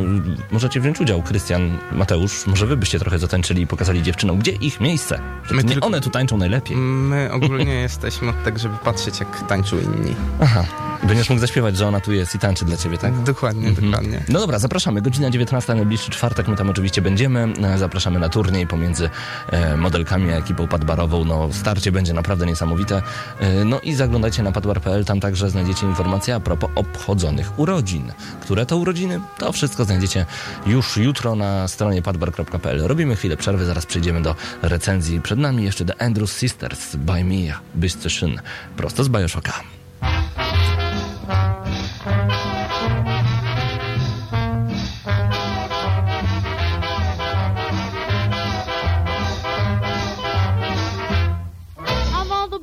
[0.51, 1.23] możecie wziąć udział.
[1.23, 5.21] Krystian, Mateusz, może wy byście trochę zatańczyli i pokazali dziewczynom, gdzie ich miejsce.
[5.45, 6.77] Że My nie tylko- one tu tańczą najlepiej.
[6.77, 10.15] My ogólnie jesteśmy od tego, żeby patrzeć, jak tańczą inni.
[10.41, 10.65] Aha.
[11.09, 13.23] Będziesz mógł zaśpiewać, że ona tu jest i tańczy dla ciebie, tak?
[13.23, 14.25] Dokładnie, dokładnie.
[14.29, 15.03] No dobra, zapraszamy.
[15.03, 17.53] Godzina 19, najbliższy czwartek, my tam oczywiście będziemy.
[17.63, 19.11] E, Zapraszamy na turniej pomiędzy
[19.51, 21.25] e, modelkami a ekipą padbarową.
[21.25, 23.03] No, starcie będzie naprawdę niesamowite.
[23.41, 28.13] E, no i zaglądajcie na padbar.pl, tam także znajdziecie informacje a propos obchodzonych urodzin.
[28.41, 29.21] Które to urodziny?
[29.39, 30.27] To wszystko znajdziecie
[30.67, 32.61] już jutro na stronie padbar.pl.
[32.65, 35.21] Robimy chwilę przerwy, zaraz przejdziemy do recenzji.
[35.21, 38.41] Przed nami jeszcze The Andrews Sisters by Mia Byszczeszyn,
[38.77, 39.53] prosto z Bioshocka.
[52.15, 52.59] Of all the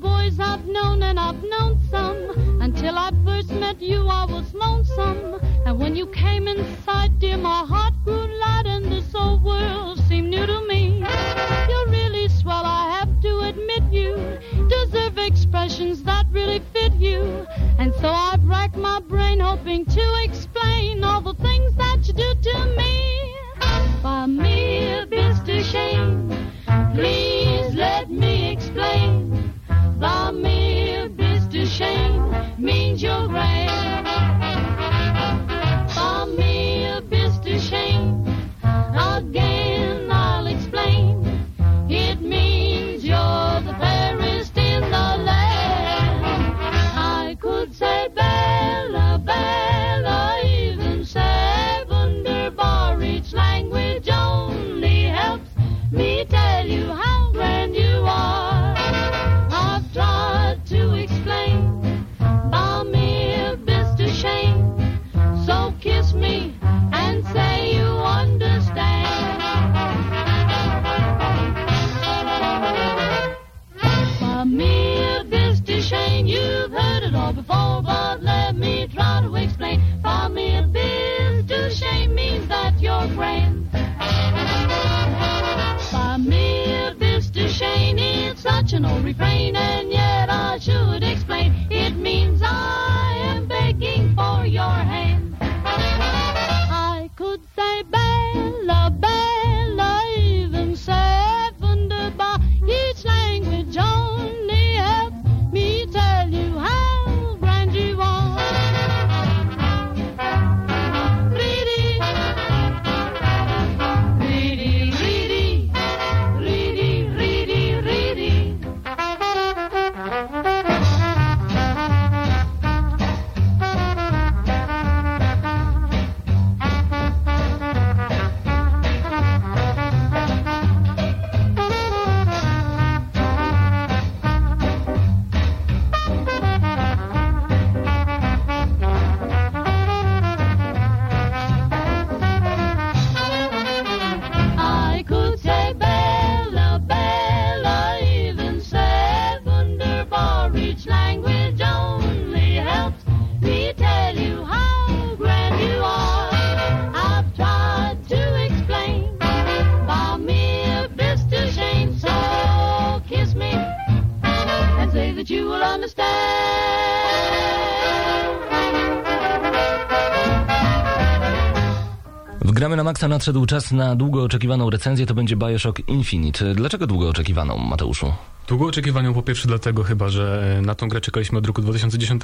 [172.99, 176.55] Maksa, nadszedł czas na długo oczekiwaną recenzję, to będzie Bioshock Infinite.
[176.55, 178.13] Dlaczego długo oczekiwaną, Mateuszu?
[178.49, 182.23] Długo oczekiwaną po pierwsze dlatego chyba, że e, na tą grę czekaliśmy od roku 2010,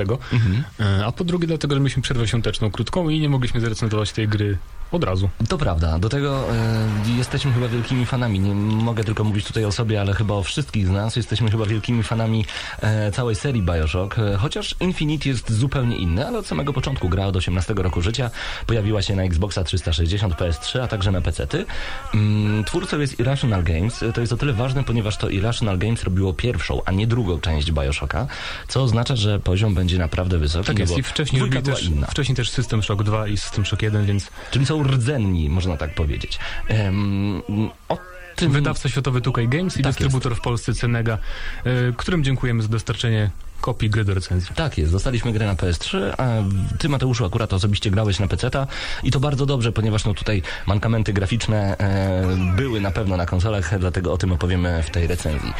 [0.79, 4.27] e, a po drugie dlatego, że mieliśmy przerwę świąteczną krótką i nie mogliśmy zrecenzować tej
[4.27, 4.57] gry
[4.91, 5.29] od razu.
[5.49, 8.39] To prawda, do tego e, jesteśmy chyba wielkimi fanami.
[8.39, 11.15] Nie mogę tylko mówić tutaj o sobie, ale chyba o wszystkich z nas.
[11.15, 12.45] Jesteśmy chyba wielkimi fanami
[12.81, 17.35] e, całej serii Bioshock, chociaż Infinite jest zupełnie inny, ale od samego początku gra od
[17.35, 18.31] 18 roku życia.
[18.67, 21.65] Pojawiła się na Xboxa 360, PS3, a także na PC-ty.
[22.13, 24.03] Mm, twórcą jest Irrational Games.
[24.13, 27.71] To jest o tyle ważne, ponieważ to Irrational Games robiło pierwszą, a nie drugą część
[27.71, 28.27] Bioshocka,
[28.67, 30.67] co oznacza, że poziom będzie naprawdę wysoki.
[30.67, 32.07] Tak jest i wcześniej robili była też, inna.
[32.07, 35.95] wcześniej też System Shock 2 i System Shock 1, więc Czyli są rdzenni, można tak
[35.95, 36.39] powiedzieć.
[36.67, 37.41] Em,
[37.89, 37.97] o
[38.35, 38.51] tym...
[38.51, 41.17] wydawca światowy 2K Games i Tak dystrybutor w Polsce Cenega,
[41.63, 43.29] e, którym dziękujemy za dostarczenie
[43.61, 44.55] kopii gry do recenzji.
[44.55, 46.27] Tak jest, dostaliśmy grę na PS3, a
[46.77, 48.67] ty Mateuszu akurat osobiście grałeś na PC-ta
[49.03, 53.79] i to bardzo dobrze, ponieważ no tutaj mankamenty graficzne e, były na pewno na konsolach,
[53.79, 55.53] dlatego o tym opowiemy w tej recenzji.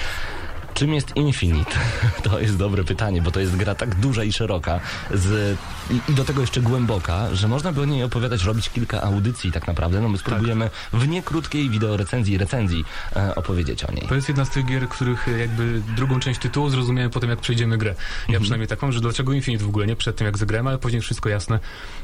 [0.75, 1.71] Czym jest Infinite?
[2.23, 4.79] To jest dobre pytanie, bo to jest gra tak duża i szeroka
[5.13, 5.57] z,
[5.91, 9.51] i, i do tego jeszcze głęboka, że można by o niej opowiadać, robić kilka audycji
[9.51, 10.01] tak naprawdę.
[10.01, 14.07] No my spróbujemy w niekrótkiej wideorecenzji, recenzji e, opowiedzieć o niej.
[14.07, 17.29] To jest jedna z tych gier, których e, jakby drugą część tytułu zrozumiałem po tym,
[17.29, 17.95] jak przejdziemy grę.
[18.29, 20.77] Ja przynajmniej tak mam, że dlaczego Infinite w ogóle, nie przed tym, jak zagrałem, ale
[20.77, 21.59] później wszystko jasne.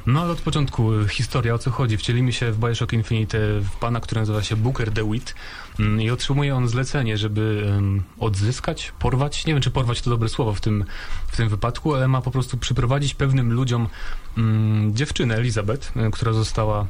[0.05, 1.97] No ale od początku e, historia, o co chodzi.
[1.97, 5.35] Wcielimy się w Bioshock Infinite e, w pana, który nazywa się Booker DeWitt
[5.99, 7.73] i otrzymuje on zlecenie, żeby
[8.19, 10.85] odzyskać, porwać, nie wiem, czy porwać to dobre słowo w tym,
[11.27, 13.87] w tym wypadku, ale ma po prostu przyprowadzić pewnym ludziom
[14.37, 16.87] mm, dziewczynę, Elizabeth, e, która została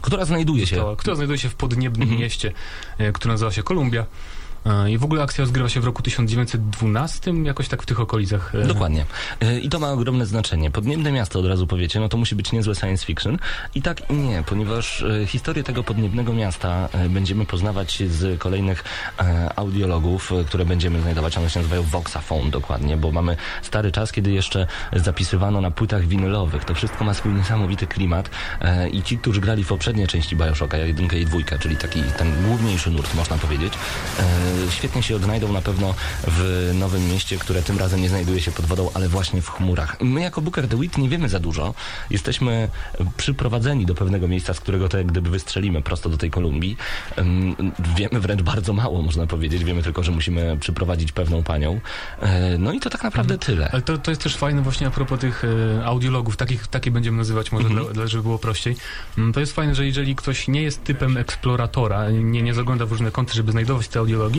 [0.00, 2.20] Która znajduje się która, która znajduje się w podniebnym Mhm.
[2.20, 2.52] mieście,
[2.98, 4.06] e, które nazywa się Kolumbia.
[4.66, 8.54] E, I w ogóle akcja rozgrywa się w roku 1912, jakoś tak w tych okolicach.
[8.54, 9.06] e, Dokładnie.
[9.42, 10.70] Y, I to ma ogromne znaczenie.
[10.70, 13.38] Podniebne miasto, od razu powiecie, no to musi być niezłe science fiction.
[13.74, 18.84] I tak i nie, ponieważ historię tego podniebnego miasta będziemy poznawać z kolejnych
[19.18, 21.38] e, audiologów, które będziemy znajdować.
[21.38, 26.64] One się nazywają Voxaphone dokładnie, bo mamy stary czas, kiedy jeszcze zapisywano na płytach winylowych.
[26.64, 28.30] To wszystko ma swój niesamowity klimat
[28.60, 32.42] e, i ci, którzy grali w poprzedniej części Bioshocka, jedynkę i dwójkę, czyli taki ten
[32.44, 33.72] główniejszy nurt, można powiedzieć,
[34.18, 34.22] e,
[34.70, 35.94] świetnie się odnajdą na pewno
[36.26, 39.96] w nowym mieście, które tym razem nie znajduje się pod wodą, ale właśnie w chmurach.
[40.00, 41.74] My jako Booker DeWitt nie wiemy za dużo.
[42.10, 42.68] Jesteśmy
[43.16, 46.76] przyprowadzeni do pewnego miejsca, z którego to jak gdyby wystrzelimy prosto do tej Kolumbii.
[47.96, 49.64] Wiemy wręcz bardzo mało, można powiedzieć.
[49.64, 51.80] Wiemy tylko, że musimy przyprowadzić pewną panią.
[52.20, 53.68] E, No i to tak naprawdę tyle.
[53.72, 55.44] Ale to, to jest też fajne właśnie a propos tych
[55.78, 57.84] e, audiologów, takich, takie będziemy nazywać może, Mhm.
[57.84, 58.76] dla, dla, żeby było prościej.
[59.18, 62.92] Mm, To jest fajne, że jeżeli ktoś nie jest typem eksploratora, nie, nie zagląda w
[62.92, 64.37] różne kąty, żeby znajdować te audiologii,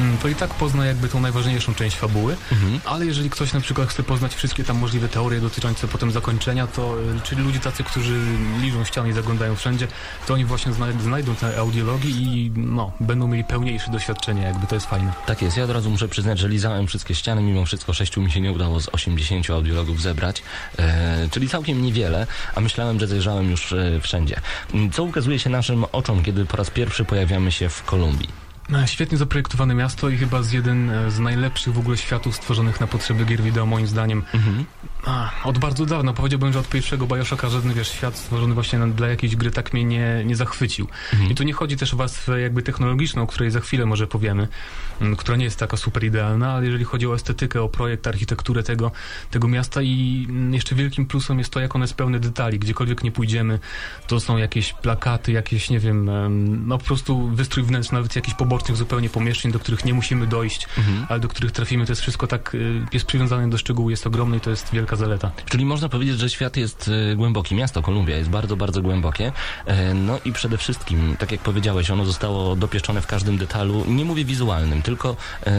[0.00, 2.80] mm, to i tak pozna jakby tą najważniejszą część fabuły, Mhm.
[2.84, 6.94] ale jeżeli ktoś na przykład chce poznać wszystkie tam możliwe teorie dotyczące potem zakończenia, to
[7.16, 8.20] e, czyli ludzie tacy, którzy
[8.60, 9.88] liżą ściany i zaglądają wszędzie,
[10.26, 12.10] to oni właśnie znaj- znajdą te audiologii
[12.46, 15.12] i no, będą mieli pełniejsze doświadczenie, jakby to jest fajne.
[15.26, 15.56] Tak jest.
[15.56, 17.42] Ja od razu muszę przyznać, że lizałem wszystkie ściany.
[17.42, 20.42] Mimo wszystko sześciu mi się nie udało z 80 audiologów zebrać.
[20.78, 24.40] E, czyli całkiem niewiele, a myślałem, że zajrzałem już e, wszędzie.
[24.92, 28.45] Co ukazuje się naszym oczom, kiedy po raz pierwszy pojawiamy się w Kolumbii?
[28.72, 32.80] E, Świetnie zaprojektowane miasto i chyba z jeden e, z najlepszych w ogóle światów stworzonych
[32.80, 34.22] na potrzeby gier wideo moim zdaniem.
[35.04, 39.08] A, od bardzo dawna, powiedziałbym, że od pierwszego Bioshocka żaden wiesz, świat stworzony właśnie dla
[39.08, 40.88] jakiejś gry tak mnie nie, nie zachwycił.
[41.30, 44.48] I tu nie chodzi też o warstwę jakby technologiczną, o której za chwilę może powiemy,
[45.18, 48.90] która nie jest taka super idealna, ale jeżeli chodzi o estetykę, o projekt, architekturę tego,
[49.30, 52.58] tego miasta i jeszcze wielkim plusem jest to, jak one jest pełne detali.
[52.58, 53.58] Gdziekolwiek nie pójdziemy,
[54.06, 58.36] to są jakieś plakaty, jakieś, nie wiem, em, no po prostu wystrój wnętrz, nawet jakichś
[58.56, 60.68] pobocznych zupełnie pomieszczeń, do których nie musimy dojść,
[61.08, 61.86] ale do których trafimy.
[61.86, 64.96] To jest wszystko tak, y, jest przywiązane do szczegółu, jest ogromne i to jest wielka
[64.96, 65.30] zaleta.
[65.50, 67.54] Czyli można powiedzieć, że świat jest e, głęboki.
[67.54, 69.32] Miasto Kolumbia jest bardzo, bardzo głębokie.
[69.66, 73.84] E, No i przede wszystkim, tak jak powiedziałeś, ono zostało dopieszczone w każdym detalu.
[73.88, 75.52] Nie mówię wizualnym, tylko e,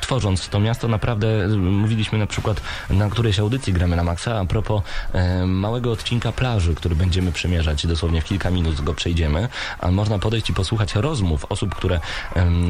[0.00, 4.44] tworząc to miasto naprawdę, e, mówiliśmy na przykład na którejś audycji gramy na Maxa, a
[4.44, 4.82] propos
[5.12, 7.86] e, małego odcinka plaży, który będziemy przemierzać.
[7.86, 9.48] Dosłownie w kilka minut go przejdziemy.
[9.78, 12.00] A można podejść i posłuchać rozmów osób, które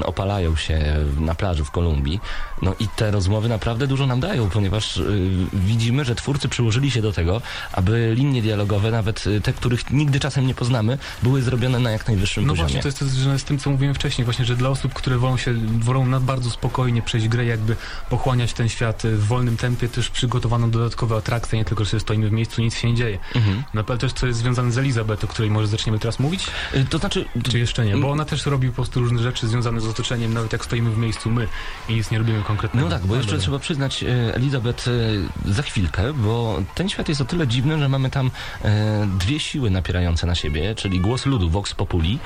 [0.05, 2.21] opalają się na plaży w Kolumbii.
[2.63, 7.03] No i te rozmowy naprawdę dużo nam dają, ponieważ y, widzimy, że twórcy przyłożyli się
[7.03, 7.41] do tego,
[7.73, 12.07] aby linie dialogowe, nawet y, te, których nigdy czasem nie poznamy, były zrobione na jak
[12.09, 12.67] najwyższym No poziomie.
[12.69, 15.19] właśnie, to jest to, że z tym, co mówiłem wcześniej, właśnie, że dla osób, które
[15.19, 17.77] wolą się, wolą na bardzo spokojnie przejść grę, jakby
[18.11, 22.29] pochłaniać ten świat y, w wolnym tempie, też przygotowano dodatkowe atrakcje, nie tylko, że stoimy
[22.29, 23.19] w miejscu, nic się nie dzieje.
[23.35, 23.63] Mhm.
[23.75, 26.85] No ale też, co jest związane z Elizabeth, o której może zaczniemy teraz mówić, Y,
[26.91, 29.81] To znaczy, czy jeszcze nie, bo ona też robi po prostu różne rzeczy związane związane
[29.81, 31.49] z otoczeniem, nawet jak stoimy w miejscu my
[31.89, 32.89] i nic nie robimy konkretnego.
[32.89, 37.21] No tak, bo jeszcze trzeba przyznać e, Elizabeth e, za chwilkę, bo ten świat jest
[37.21, 38.31] o tyle dziwny, że mamy tam
[38.65, 42.19] e, dwie siły napierające na siebie, czyli głos ludu, Vox Populi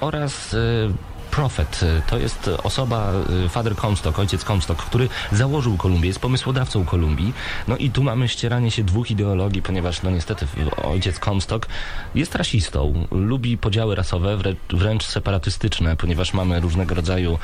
[0.00, 0.56] oraz
[1.32, 3.12] Prophet, e, to jest osoba,
[3.44, 7.32] e, Father Comstock, ojciec Comstock, który założył Kolumbię, jest pomysłodawcą Kolumbii.
[7.68, 10.46] No i tu mamy ścieranie się dwóch ideologii, ponieważ no niestety
[10.82, 11.68] ojciec Comstock
[12.14, 14.38] jest rasistą, lubi podziały rasowe,
[14.70, 17.38] wręcz, separatystyczne, ponieważ mamy różnego rodzaju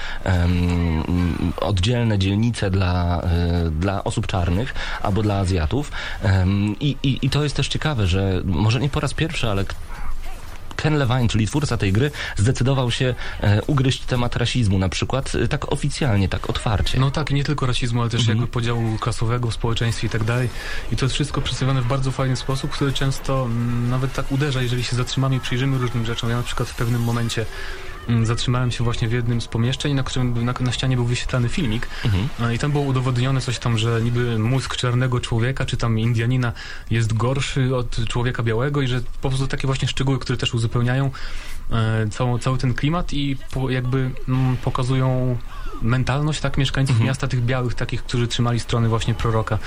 [1.61, 5.93] oddzielne dzielnice dla, e, dla osób czarnych albo dla Azjatów.
[6.81, 9.65] I, i, to jest też ciekawe, że może nie po raz pierwszy, ale
[10.83, 15.49] Ken Levine, czyli twórca tej gry, zdecydował się e, ugryźć temat rasizmu, na przykład e,
[15.49, 17.01] tak oficjalnie, tak otwarcie.
[17.01, 18.39] No tak, nie tylko rasizmu, ale też Mhm.
[18.39, 20.49] jakby podziału klasowego w społeczeństwie i tak dalej.
[20.93, 24.63] I to jest wszystko przedstawione w bardzo fajny sposób, który często mm, nawet tak uderza,
[24.63, 26.31] jeżeli się zatrzymamy i przyjrzymy różnym rzeczom.
[26.31, 27.47] Ja na przykład w pewnym momencie
[28.23, 31.89] zatrzymałem się właśnie w jednym z pomieszczeń, na którym na, na ścianie był wyświetlany filmik
[32.05, 32.55] Mhm.
[32.55, 36.53] i tam było udowodnione coś tam, że niby mózg czarnego człowieka, czy tam Indianina
[36.91, 41.11] jest gorszy od człowieka białego i że po prostu takie właśnie szczegóły, które też uzupełniają
[41.71, 45.39] e, całą, cały ten klimat i po, jakby mm, pokazują
[45.83, 47.07] mentalność tak mieszkańców Mhm.
[47.07, 49.59] miasta, tych białych, takich, którzy trzymali strony właśnie proroka,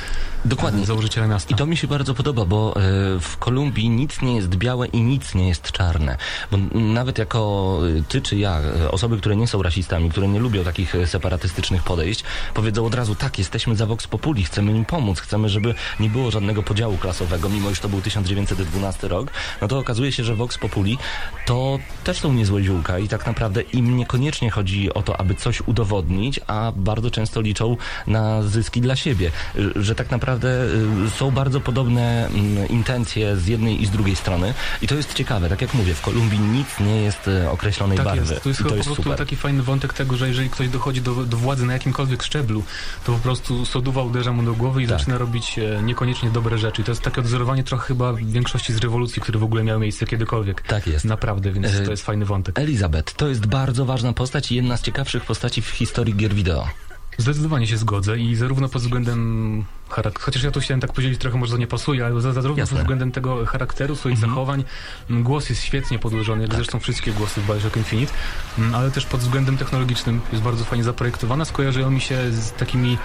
[0.46, 0.86] Dokładnie.
[0.86, 1.54] założyciela miasta.
[1.56, 2.80] I to mi się bardzo podoba, bo e,
[3.20, 6.18] w Kolumbii nic nie jest białe i nic nie jest czarne.
[6.52, 10.40] Bo nawet jako e, ty czy ja, e, osoby, które nie są rasistami, które nie
[10.40, 15.20] lubią takich separatystycznych podejść, powiedzą od razu, tak, jesteśmy za Vox Populi, chcemy im pomóc,
[15.20, 19.32] chcemy, żeby nie było żadnego podziału klasowego, mimo iż to był 1912 rok,
[19.62, 20.98] no to okazuje się, że Vox Populi
[21.46, 25.62] to też są niezłe ziółka i tak naprawdę im niekoniecznie chodzi o to, aby coś
[25.62, 26.01] udowodnić,
[26.48, 27.78] a bardzo często liczą
[28.08, 29.32] na zyski dla siebie.
[29.76, 30.64] Że tak naprawdę
[31.08, 35.14] y, są bardzo podobne mm, intencje z jednej i z drugiej strony i to jest
[35.14, 35.50] ciekawe.
[35.50, 38.34] Tak jak mówię, w Kolumbii nic nie jest y, określonej Tak barwy.
[38.34, 38.44] jest.
[38.44, 39.18] To jest I chyba to po jest prostu super.
[39.18, 42.64] taki fajny wątek tego, że jeżeli ktoś dochodzi do, do władzy na jakimkolwiek szczeblu,
[43.06, 45.00] to po prostu soduwa uderza mu do głowy i Tak.
[45.00, 46.82] zaczyna robić e, niekoniecznie dobre rzeczy.
[46.82, 50.06] I to jest takie odzorowanie trochę chyba większości z rewolucji, które w ogóle miały miejsce
[50.06, 50.62] kiedykolwiek.
[50.62, 51.06] Tak jest.
[51.06, 52.60] Naprawdę, więc E, to jest fajny wątek.
[52.60, 56.68] Elizabeth to jest bardzo ważna postać i jedna z ciekawszych postaci w historii gier wideo.
[57.18, 61.38] Zdecydowanie się zgodzę i zarówno pod względem charakteru, chociaż ja tu chciałem tak podzielić, trochę
[61.38, 62.76] może to nie pasuje, ale za, zarówno Jasne.
[62.76, 64.32] pod względem tego charakteru, swoich Mhm.
[64.32, 64.64] zachowań,
[65.10, 66.58] głos jest świetnie podłożony, jak Tak.
[66.58, 68.14] zresztą wszystkie głosy w Bioshock Infinite,
[68.74, 72.98] ale też pod względem technologicznym jest bardzo fajnie zaprojektowana, skojarzyło mi się z takimi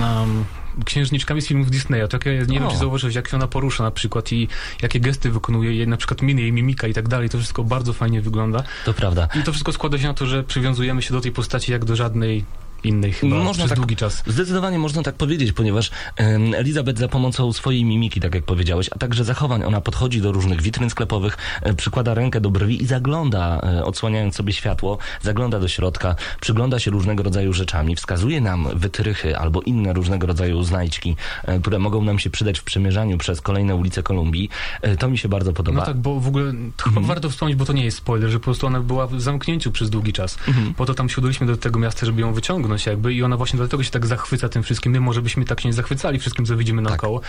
[0.00, 0.44] um,
[0.84, 2.08] księżniczkami z filmów Disneya.
[2.08, 2.70] Tak, ja nie wiem, O.
[2.70, 4.48] czy zauważyłeś, jak się ona porusza na przykład i
[4.82, 7.92] jakie gesty wykonuje, jej, na przykład miny, jej mimika i tak dalej, to wszystko bardzo
[7.92, 8.62] fajnie wygląda.
[8.84, 9.28] To prawda.
[9.40, 11.96] I to wszystko składa się na to, że przywiązujemy się do tej postaci jak do
[11.96, 12.44] żadnej
[12.84, 14.22] innej chyba Można przez tak- długi czas.
[14.26, 18.98] Zdecydowanie można tak powiedzieć, ponieważ em, Elizabeth za pomocą swojej mimiki, tak jak powiedziałeś, a
[18.98, 23.60] także zachowań, ona podchodzi do różnych witryn sklepowych, e, przykłada rękę do brwi i zagląda,
[23.62, 29.38] e, odsłaniając sobie światło, zagląda do środka, przygląda się różnego rodzaju rzeczami, wskazuje nam wytrychy
[29.38, 33.74] albo inne różnego rodzaju znajdźki, e, które mogą nam się przydać w przemierzaniu przez kolejne
[33.74, 34.48] ulice Kolumbii.
[34.82, 35.80] E, To mi się bardzo podoba.
[35.80, 36.52] No tak, bo w ogóle
[36.84, 39.72] chyba warto wspomnieć, bo to nie jest spoiler, że po prostu ona była w zamknięciu
[39.72, 40.38] przez długi czas.
[40.76, 43.56] Po to tam się udaliśmy do tego miasta, żeby ją wyciągnąć jakby i ona właśnie
[43.56, 44.92] dlatego się tak zachwyca tym wszystkim.
[44.92, 47.20] My może byśmy tak się nie zachwycali wszystkim, co widzimy naokoło,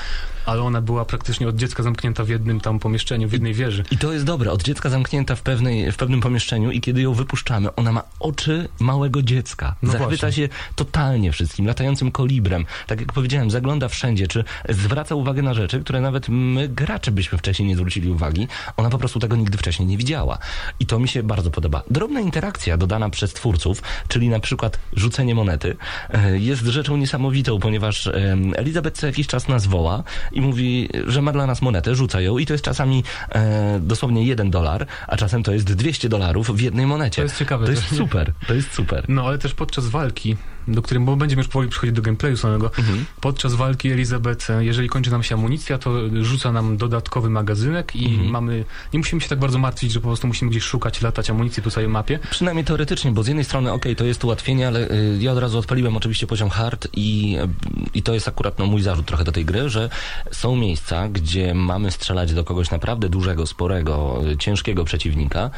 [0.45, 3.83] ale ona była praktycznie od dziecka zamknięta w jednym tam pomieszczeniu, w jednej wieży.
[3.91, 4.51] I to jest dobre.
[4.51, 8.69] Od dziecka zamknięta w, pewnej, w pewnym pomieszczeniu i kiedy ją wypuszczamy, ona ma oczy
[8.79, 9.75] małego dziecka.
[9.81, 10.43] No Zachwyca właśnie.
[10.43, 12.65] się totalnie wszystkim, latającym kolibrem.
[12.87, 17.37] Tak jak powiedziałem, zagląda wszędzie, czy zwraca uwagę na rzeczy, które nawet my, gracze, byśmy
[17.37, 18.47] wcześniej nie zwrócili uwagi.
[18.77, 20.37] Ona po prostu tego nigdy wcześniej nie widziała.
[20.79, 21.83] I to mi się bardzo podoba.
[21.91, 25.75] Drobna interakcja dodana przez twórców, czyli na przykład rzucenie monety,
[26.09, 31.21] e, jest rzeczą niesamowitą, ponieważ em, Elizabeth co jakiś czas nas woła i mówi, że
[31.21, 35.17] ma dla nas monetę, rzuca ją i to jest czasami e, dosłownie jeden dolar, a
[35.17, 37.15] czasem to jest 200 dolarów w jednej monecie.
[37.15, 39.05] To jest ciekawe, To jest super, to jest super.
[39.09, 40.37] No ale też podczas walki,
[40.67, 43.05] do której, bo będziemy już powoli przychodzić do gameplayu samego, Mhm.
[43.21, 45.91] podczas walki Elizabeth, e, jeżeli kończy nam się amunicja, to
[46.21, 48.29] rzuca nam dodatkowy magazynek i Mhm.
[48.29, 51.63] mamy, nie musimy się tak bardzo martwić, że po prostu musimy gdzieś szukać, latać amunicji
[51.63, 52.19] po całej mapie.
[52.29, 55.57] Przynajmniej teoretycznie, bo z jednej strony, okej, to jest ułatwienie, ale y, ja od razu
[55.59, 57.37] odpaliłem oczywiście poziom hard i,
[57.85, 59.89] y, i to jest akurat no, mój zarzut trochę do tej gry, że
[60.31, 65.49] są miejsca, gdzie mamy strzelać do kogoś naprawdę dużego, sporego, y, ciężkiego przeciwnika,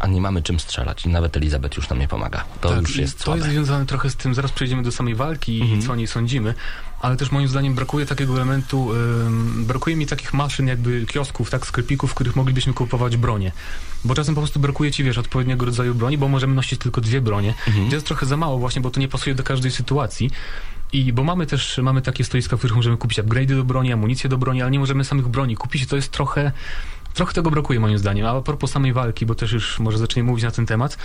[0.00, 2.44] a nie mamy czym strzelać i nawet Elizabeth już nam nie pomaga.
[2.60, 3.38] To już Tak, i jest to słabe.
[3.38, 5.80] jest związane trochę z tym, zaraz przejdziemy do samej walki Mhm.
[5.80, 6.54] i co o niej sądzimy,
[7.00, 11.66] ale też moim zdaniem brakuje takiego elementu, ym, brakuje mi takich maszyn, jakby kiosków, tak,
[11.66, 13.52] sklepików, w których moglibyśmy kupować bronię.
[14.04, 17.20] Bo czasem po prostu brakuje ci, wiesz, odpowiedniego rodzaju broni, bo możemy nosić tylko dwie
[17.20, 17.54] bronie.
[17.68, 17.88] Mhm.
[17.88, 20.30] To jest trochę za mało właśnie, bo to nie pasuje do każdej sytuacji.
[20.92, 24.30] I bo mamy też, mamy takie stoiska, w których możemy kupić upgrade'y do broni, amunicję
[24.30, 26.52] do broni, ale nie możemy samych broni kupić i to jest trochę,
[27.14, 28.26] trochę tego brakuje moim zdaniem.
[28.26, 30.98] A propos samej walki, bo też już może zaczniemy mówić na ten temat,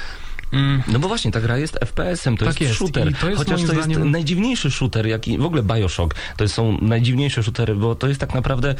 [0.55, 2.73] Mm, No bo właśnie, ta gra jest FPS-em, to Tak jest jest.
[2.75, 3.13] shooter.
[3.21, 6.15] To jest Chociaż to jest zdaniem- najdziwniejszy shooter, jaki w ogóle Bioshock.
[6.37, 8.75] To są najdziwniejsze shootery, bo to jest tak naprawdę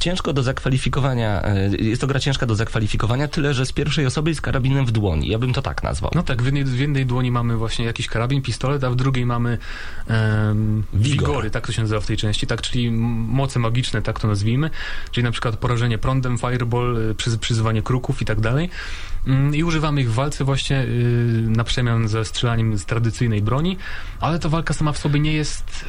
[0.00, 1.42] ciężko do zakwalifikowania.
[1.42, 4.86] e, Jest to gra ciężka do zakwalifikowania, tyle że z pierwszej osoby i z karabinem
[4.86, 5.28] w dłoni.
[5.28, 6.10] Ja bym to tak nazwał.
[6.14, 9.26] No tak, w jednej, w jednej dłoni mamy właśnie jakiś karabin, pistolet, a w drugiej
[9.26, 9.58] mamy
[10.94, 11.28] Wigor.
[11.28, 14.70] wigory, tak to się nazywa w tej części, tak, czyli moce magiczne, tak to nazwijmy,
[15.10, 18.70] czyli na przykład porażenie prądem, fireball, y, przyz, przyzywanie kruków i tak dalej.
[19.26, 20.93] Mm, I używamy ich w walce właśnie y,
[21.46, 23.76] na przemian ze strzelaniem z tradycyjnej broni,
[24.20, 25.84] ale to walka sama w sobie nie jest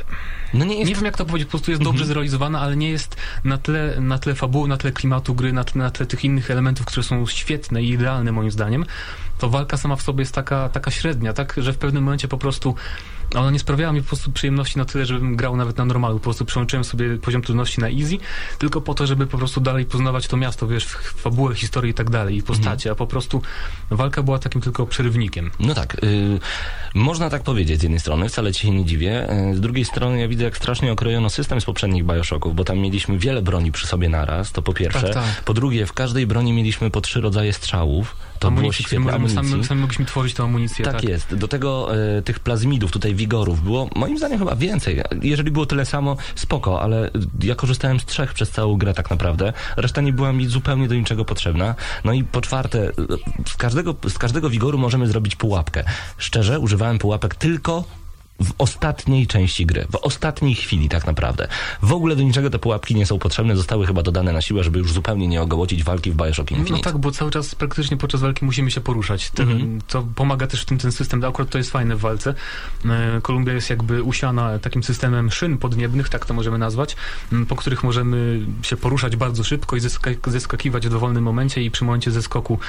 [0.53, 2.89] No nie jest nie wiem jak to powiedzieć, po prostu jest dobrze zrealizowana, ale nie
[2.89, 6.25] jest na tle, na tle fabuły, na tle klimatu gry, na tle, na tle tych
[6.25, 8.85] innych elementów, które są świetne i idealne moim zdaniem.
[9.37, 12.37] To walka sama w sobie jest taka, taka średnia, tak, że w pewnym momencie po
[12.37, 12.75] prostu
[13.35, 16.17] ona nie sprawiała mi po prostu przyjemności na tyle, żebym grał nawet na normalu.
[16.19, 18.17] Po prostu przełączyłem sobie poziom trudności na easy,
[18.57, 21.93] tylko po to, żeby po prostu dalej poznawać to miasto, wiesz, w fabułę, historię i
[21.93, 23.41] tak dalej, i postacie, a po prostu
[23.91, 25.51] walka była takim tylko przerywnikiem.
[25.59, 26.39] No tak, y,
[26.95, 29.33] można tak powiedzieć z jednej strony, wcale ci się nie dziwię.
[29.51, 32.77] Y, z drugiej strony ja widzę, jak strasznie okrojono system z poprzednich Bioshocków, bo tam
[32.79, 35.01] mieliśmy wiele broni przy sobie naraz, to po pierwsze.
[35.01, 35.43] Tak, tak.
[35.45, 38.15] Po drugie, w każdej broni mieliśmy po trzy rodzaje strzałów.
[38.39, 39.51] To było Amunicji, świetne możemy amunicji.
[39.51, 41.03] sami, sami mogliśmy tworzyć tę amunicję, Tak, tak.
[41.03, 41.35] jest.
[41.35, 45.01] Do tego e, tych plazmidów, tutaj wigorów było moim zdaniem chyba więcej.
[45.21, 47.11] Jeżeli było tyle samo, spoko, ale
[47.43, 49.53] ja korzystałem z trzech przez całą grę tak naprawdę.
[49.77, 51.75] Reszta nie była mi zupełnie do niczego potrzebna.
[52.03, 52.91] No i po czwarte,
[53.47, 55.83] z każdego, z każdego wigoru możemy zrobić pułapkę.
[56.17, 57.83] Szczerze, używałem pułapek tylko
[58.43, 61.47] w ostatniej części gry, w ostatniej chwili tak naprawdę.
[61.81, 64.79] W ogóle do niczego te pułapki nie są potrzebne, zostały chyba dodane na siłę, żeby
[64.79, 66.73] już zupełnie nie ogołocić walki w Bioshock Infinite.
[66.77, 69.29] No tak, bo cały czas praktycznie podczas walki musimy się poruszać.
[69.29, 69.81] Ten, Mhm.
[69.87, 72.33] To pomaga też w tym ten system, akurat to jest fajne w walce.
[72.85, 76.95] E, Kolumbia jest jakby usiana takim systemem szyn podniebnych, tak to możemy nazwać,
[77.47, 81.85] po których możemy się poruszać bardzo szybko i zeska- zeskakiwać w dowolnym momencie i przy
[81.85, 82.59] momencie zeskoku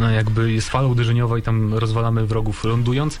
[0.00, 3.18] e, jakby jest fala uderzeniowa i tam rozwalamy wrogów lądując.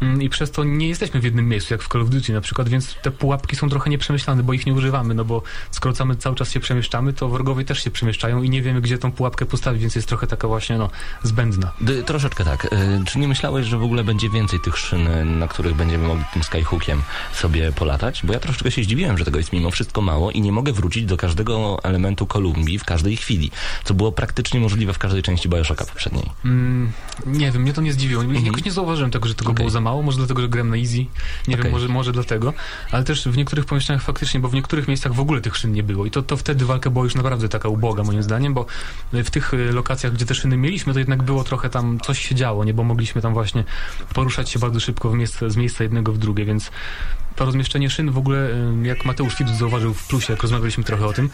[0.00, 2.40] Mm, I przez to nie jesteśmy w jednym miejscu, jak w Call of Duty na
[2.40, 6.16] przykład, więc te pułapki są trochę nieprzemyślane, bo ich nie używamy, no bo skoro cały,
[6.16, 9.46] cały czas się przemieszczamy, to wrogowie też się przemieszczają i nie wiemy, gdzie tą pułapkę
[9.46, 10.90] postawić, więc jest trochę taka właśnie, no,
[11.22, 11.72] zbędna.
[11.80, 12.64] D- troszeczkę tak.
[12.72, 16.08] E, Czy nie myślałeś, że w ogóle będzie więcej tych szyn, e, na których będziemy
[16.08, 18.20] mogli tym skyhookiem sobie polatać?
[18.24, 21.04] Bo ja troszeczkę się zdziwiłem, że tego jest mimo wszystko mało i nie mogę wrócić
[21.04, 23.50] do każdego elementu Kolumbii w każdej chwili,
[23.84, 26.30] co było praktycznie możliwe w każdej części Bioshocka poprzedniej.
[26.44, 26.92] Mm,
[27.26, 28.22] nie wiem, mnie to nie zdziwiło.
[28.22, 29.54] Jakoś nie zauważyłem tego, że tego Mhm.
[29.56, 29.64] Okej.
[29.64, 31.06] było za mało, może dlatego, że gram na easy, nie
[31.48, 31.56] Okej.
[31.62, 32.52] wiem, może, może dlatego,
[32.90, 35.82] ale też w niektórych pomieszczeniach faktycznie, bo w niektórych miejscach w ogóle tych szyn nie
[35.82, 36.06] było.
[36.06, 38.66] I to, to wtedy walka była już naprawdę taka uboga moim zdaniem, bo
[39.12, 42.34] w tych y, lokacjach, gdzie te szyny mieliśmy, to jednak było trochę tam, coś się
[42.34, 43.64] działo, nie, bo mogliśmy tam właśnie
[44.14, 46.70] poruszać się bardzo szybko miejsce, z miejsca jednego w drugie, więc
[47.36, 51.06] to rozmieszczenie szyn w ogóle, y, jak Mateusz Fidu zauważył w plusie, jak rozmawialiśmy trochę
[51.06, 51.30] o tym,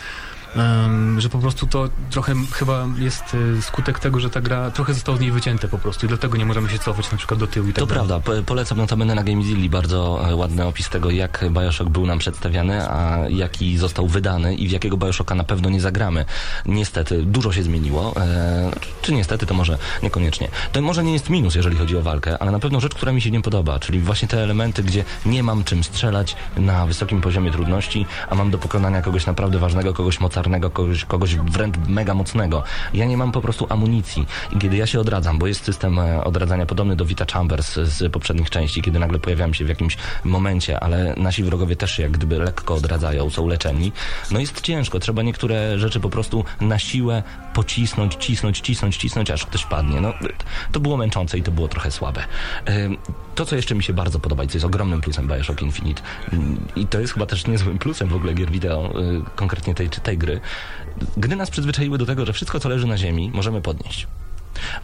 [0.57, 4.95] em, że po prostu to trochę chyba jest y, skutek tego, że ta gra trochę
[4.95, 7.47] została z niej wycięte po prostu i dlatego nie możemy się cofać na przykład do
[7.47, 8.05] tyłu i tak To dalej.
[8.09, 12.19] prawda, po- polecam notabene na GameZilli bardzo e, ładny opis tego, jak Bioshock był nam
[12.19, 16.25] przedstawiany, a jaki został wydany i w jakiego Bioshocka na pewno nie zagramy.
[16.67, 18.71] Niestety, dużo się zmieniło, e,
[19.03, 20.49] czy niestety, to może niekoniecznie.
[20.73, 23.21] To może nie jest minus, jeżeli chodzi o walkę, ale na pewno rzecz, która mi
[23.21, 27.51] się nie podoba, czyli właśnie te elementy, gdzie nie mam czym strzelać na wysokim poziomie
[27.51, 32.63] trudności, a mam do pokonania kogoś naprawdę ważnego, kogoś mocarnego, kogoś, kogoś wręcz mega mocnego.
[32.95, 34.27] Ja nie mam po prostu amunicji.
[34.53, 38.13] I kiedy ja się odradzam, bo jest system e, odradzania podobny do Vita Chambers z
[38.13, 42.39] poprzednich części, kiedy nagle pojawiam się w jakimś momencie, ale nasi wrogowie też jak gdyby
[42.39, 43.93] lekko odradzają, są leczeni.
[44.31, 47.23] No jest ciężko, trzeba niektóre rzeczy po prostu na siłę
[47.57, 50.01] pocisnąć, cisnąć, cisnąć, cisnąć, aż ktoś padnie.
[50.01, 50.15] No,
[50.73, 52.25] to było męczące i to było trochę słabe.
[53.35, 56.03] To, co jeszcze mi się bardzo podoba i co jest ogromnym plusem Bioshock Infinite
[56.33, 59.89] ym, i to jest chyba też niezłym plusem w ogóle gier wideo, y, konkretnie tej
[59.89, 60.41] tej gry,
[61.17, 64.07] gdy nas przyzwyczaiły do tego, że wszystko, co leży na ziemi, możemy podnieść.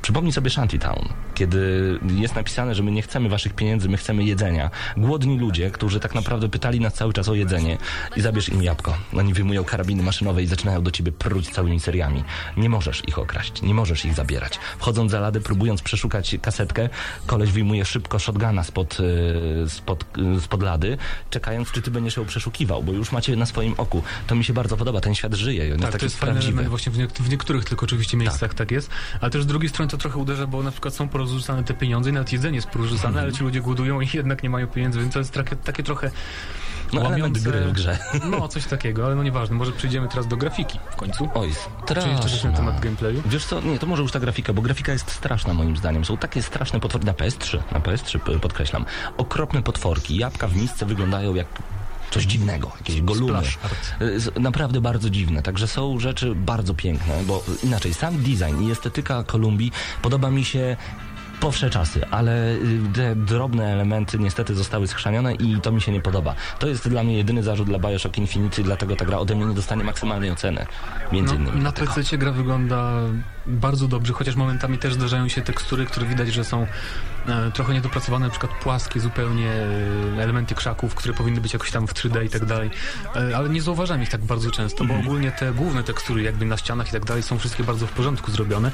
[0.03, 4.71] Przypomnij sobie Shantytown, kiedy jest napisane, że my nie chcemy waszych pieniędzy, my chcemy jedzenia.
[4.97, 7.79] Głodni ludzie, którzy tak naprawdę pytali nas cały czas o jedzenie
[8.17, 8.97] i zabierz im jabłko.
[9.17, 12.25] Oni wyjmują karabiny maszynowe i zaczynają do ciebie pruć całymi seriami.
[12.57, 14.59] Nie możesz ich okraść, nie możesz ich zabierać.
[14.79, 16.89] Wchodząc za lady, próbując przeszukać kasetkę,
[17.27, 20.05] koleś wyjmuje szybko shotguna spod, y, spod,
[20.37, 20.99] y, spod lady,
[21.31, 24.03] czekając, czy ty będziesz ją przeszukiwał, bo już macie na swoim oku.
[24.27, 26.41] To mi się bardzo podoba, ten świat żyje on jest Tak, taki to jest fajny
[26.41, 28.71] element właśnie w, niek- w niektórych tylko oczywiście miejscach tak.
[28.71, 31.75] jest, ale też z drugiej strony to trochę uderza, bo na przykład są porozrzucane te
[31.75, 33.25] pieniądze i nawet jedzenie jest porozrzucane, Mhm.
[33.25, 36.11] ale ci ludzie głodują i jednak nie mają pieniędzy, więc to jest takie, takie trochę
[36.93, 37.41] No, łamiące...
[37.41, 37.99] gry w grze.
[38.31, 41.29] No, coś takiego, ale no nieważne, może przejdziemy teraz do grafiki w końcu.
[41.35, 41.53] Oj,
[41.89, 42.53] Czy jeszcze coś na straszna.
[42.53, 43.23] temat gameplayu?
[43.27, 46.05] Wiesz co, nie, to może już ta grafika, bo grafika jest straszna moim zdaniem.
[46.05, 48.85] Są takie straszne potwory, na PS3, na PS3 p- podkreślam.
[49.17, 51.47] Okropne potworki, jabłka w misce wyglądają jak
[52.13, 53.43] coś dziwnego, jakieś golumy.
[54.37, 59.25] Y, Naprawdę bardzo dziwne, także są rzeczy bardzo piękne, bo inaczej, sam design i estetyka
[59.25, 60.77] Kolumbii podoba mi się
[61.41, 65.93] po wsze czasy, ale y, te drobne elementy niestety zostały schrzanione i to mi się
[65.93, 66.35] nie podoba.
[66.59, 69.55] To jest dla mnie jedyny zarzut dla Bioshock Infinity, dlatego ta gra ode mnie nie
[69.55, 70.67] dostanie maksymalnej oceny.
[71.13, 71.61] Między No, innymi.
[71.61, 71.73] na.
[71.73, 72.93] PC gra wygląda
[73.47, 76.67] bardzo dobrze, chociaż momentami też zdarzają się tekstury, które widać, że są
[77.29, 79.51] e, trochę niedopracowane, na przykład płaskie zupełnie
[80.17, 82.71] e, elementy krzaków, które powinny być jakoś tam w 3D i tak dalej,
[83.17, 86.57] e, ale nie zauważam ich tak bardzo często, bo ogólnie te główne tekstury jakby na
[86.57, 88.71] ścianach i tak dalej są wszystkie bardzo w porządku zrobione,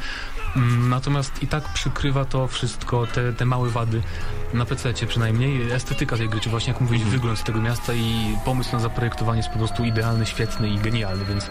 [0.56, 4.02] Mm, natomiast i tak przykrywa to wszystko, te, te małe wady
[4.54, 8.72] na PC przynajmniej, estetyka tej gry, czy właśnie jak mówić, wygląd tego miasta i pomysł
[8.72, 11.50] na zaprojektowanie jest po prostu idealny, świetny i genialny, więc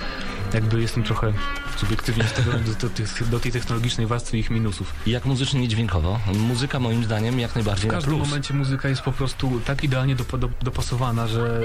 [0.53, 1.33] jakby jestem trochę
[1.77, 4.93] subiektywnie stawiony do, do, tych- do tej technologicznej warstwy ich minusów.
[5.07, 6.19] Jak muzycznie i dźwiękowo.
[6.33, 8.27] Muzyka moim zdaniem jak najbardziej W na każdym plus.
[8.27, 11.61] momencie muzyka jest po prostu tak idealnie dopa- do, dopasowana, że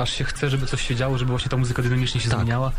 [0.00, 2.38] aż się chce, żeby coś się działo, żeby właśnie ta muzyka dynamicznie się Tak.
[2.38, 2.72] zmieniała.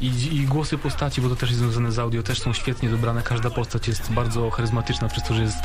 [0.00, 0.06] I,
[0.36, 3.22] I głosy postaci, bo to też jest związane z audio, też są świetnie dobrane.
[3.22, 5.58] Każda postać jest bardzo charyzmatyczna przez to, że jest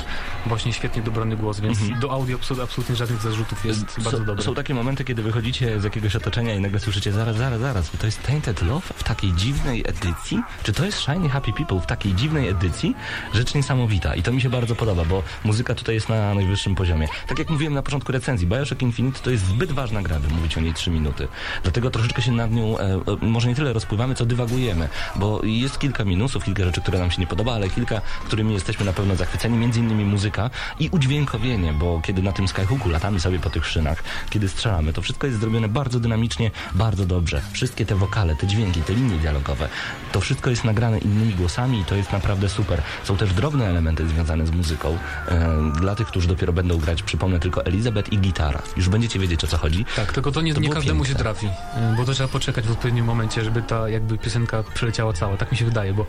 [0.46, 4.18] właśnie świetnie dobrany głos, więc do audio absol- absolutnie żadnych zarzutów jest bardzo Mhm.
[4.22, 4.43] są, dobre.
[4.43, 8.06] są takie momenty, kiedy wychodzicie z jakiegoś otoczenia i nagle słyszycie zaraz, zaraz, zaraz, to
[8.06, 10.41] jest Tainted Love w takiej dziwnej edycji?
[10.64, 12.95] Czy to jest Shiny Happy People w takiej dziwnej edycji?
[13.33, 17.07] Rzecz niesamowita i to mi się bardzo podoba, bo muzyka tutaj jest na najwyższym poziomie.
[17.27, 20.57] Tak jak mówiłem na początku recenzji, Bioshock Infinite to jest zbyt ważna gra, by mówić
[20.57, 21.27] o niej 3 minuty.
[21.63, 25.79] Dlatego troszeczkę się nad nią, e, e, może nie tyle rozpływamy, co dywagujemy, bo jest
[25.79, 29.15] kilka minusów, kilka rzeczy, które nam się nie podoba, ale kilka, którymi jesteśmy na pewno
[29.15, 33.65] zachwyceni, między innymi muzyka i udźwiękowienie, bo kiedy na tym skyhooku latamy sobie po tych
[33.65, 37.41] szynach, kiedy strzelamy, to wszystko jest zrobione bardzo dynamicznie, bardzo dobrze.
[37.51, 39.69] Wszystkie te wokale, te dźwięki, te linie dialogowe,
[40.11, 42.82] to wszystko jest nagrane innymi głosami i to jest naprawdę super.
[43.03, 44.97] Są też drobne elementy związane z muzyką.
[45.28, 48.61] E, dla tych, którzy dopiero będą grać, przypomnę tylko Elizabeth i gitara.
[48.78, 49.86] Już będziecie wiedzieć o co chodzi.
[49.95, 51.17] Tak, tylko to nie, To nie każdemu piękne.
[51.17, 55.13] się trafi, y, bo to trzeba poczekać w odpowiednim momencie, żeby ta jakby piosenka przeleciała
[55.13, 55.38] cała.
[55.38, 56.05] Tak mi się wydaje, bo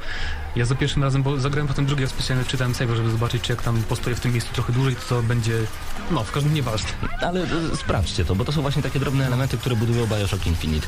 [0.56, 3.52] ja za pierwszym razem, bo zagrałem potem drugi raz specjalnie czytałem save, żeby zobaczyć, czy
[3.52, 5.52] jak tam postoję w tym miejscu trochę dłużej, to, to będzie,
[6.10, 6.88] no, w każdym nieważne.
[7.20, 10.86] Ale e, sprawdźcie to, bo to są właśnie takie drobne elementy, które budują Bioshock Infinite.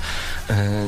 [0.50, 0.86] E,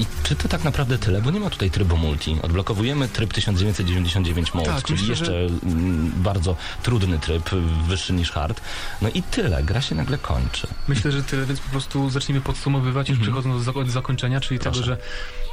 [0.00, 1.22] I czy to tak naprawdę tyle?
[1.22, 2.36] Bo nie ma tutaj trybu multi.
[2.42, 7.50] Odblokowujemy tryb 1999 mode, Tak, czyli myślę, jeszcze że- mm, bardzo trudny tryb,
[7.88, 8.60] wyższy niż hard.
[9.02, 9.62] No i tyle.
[9.62, 10.66] Gra się nagle kończy.
[10.88, 14.74] Myślę, że tyle, więc po prostu zacznijmy podsumowywać, już przechodząc do, do zakończenia, czyli Mhm.
[14.74, 14.96] Proszę.
[14.96, 15.00] tego,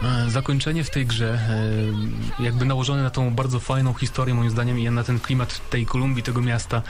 [0.02, 1.40] że e, zakończenie w tej grze,
[2.40, 5.86] e, jakby nałożone na tą bardzo fajną historię, moim zdaniem, i na ten klimat tej
[5.86, 6.82] Kolumbii, tego miasta,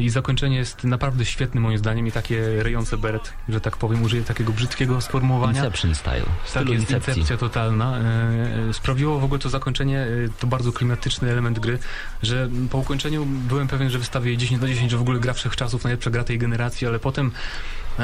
[0.00, 4.22] i zakończenie jest naprawdę świetne, moim zdaniem, i takie rejące beret, że tak powiem, użyję
[4.22, 5.64] takiego brzydkiego sformułowania.
[5.64, 6.22] Inception style.
[6.54, 7.12] Tak jest, Incepcji.
[7.12, 7.98] incepcja totalna.
[7.98, 10.06] E, e, sprawiło w ogóle to zakończenie, e,
[10.40, 11.78] to bardzo klimatyczny element gry,
[12.22, 15.84] że po ukończeniu byłem pewien, że wystawię 10 na 10, że w ogóle gra wszechczasów,
[15.84, 17.30] najlepsza gra tej generacji, ale potem e,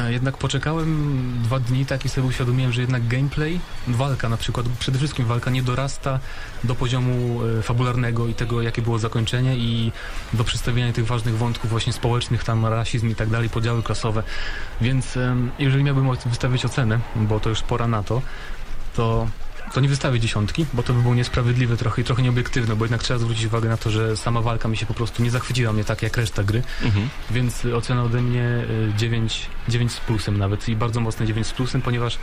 [0.09, 4.99] jednak poczekałem dwa dni tak i sobie uświadomiłem, że jednak gameplay, walka na przykład, przede
[4.99, 6.21] wszystkim walka nie dorasta
[6.65, 9.93] do poziomu e, fabularnego i tego, jakie było zakończenie i
[10.33, 14.23] do przedstawienia tych ważnych wątków właśnie społecznych, tam rasizm i tak dalej, podziały klasowe.
[14.81, 15.19] Więc
[15.59, 18.23] jeżeli miałbym wystawić ocenę, bo to już pora na to,
[18.97, 19.29] to,
[19.75, 23.03] to nie wystawię dziesiątki, bo to by było niesprawiedliwe trochę i trochę nieobiektywne, bo jednak
[23.03, 25.85] trzeba zwrócić uwagę na to, że sama walka mi się po prostu nie zachwyciła mnie
[25.85, 27.09] tak jak reszta gry, Mhm.
[27.31, 31.53] więc ocena ode mnie y, 9, 9 z plusem nawet i bardzo mocne 9 z
[31.53, 32.19] plusem, ponieważ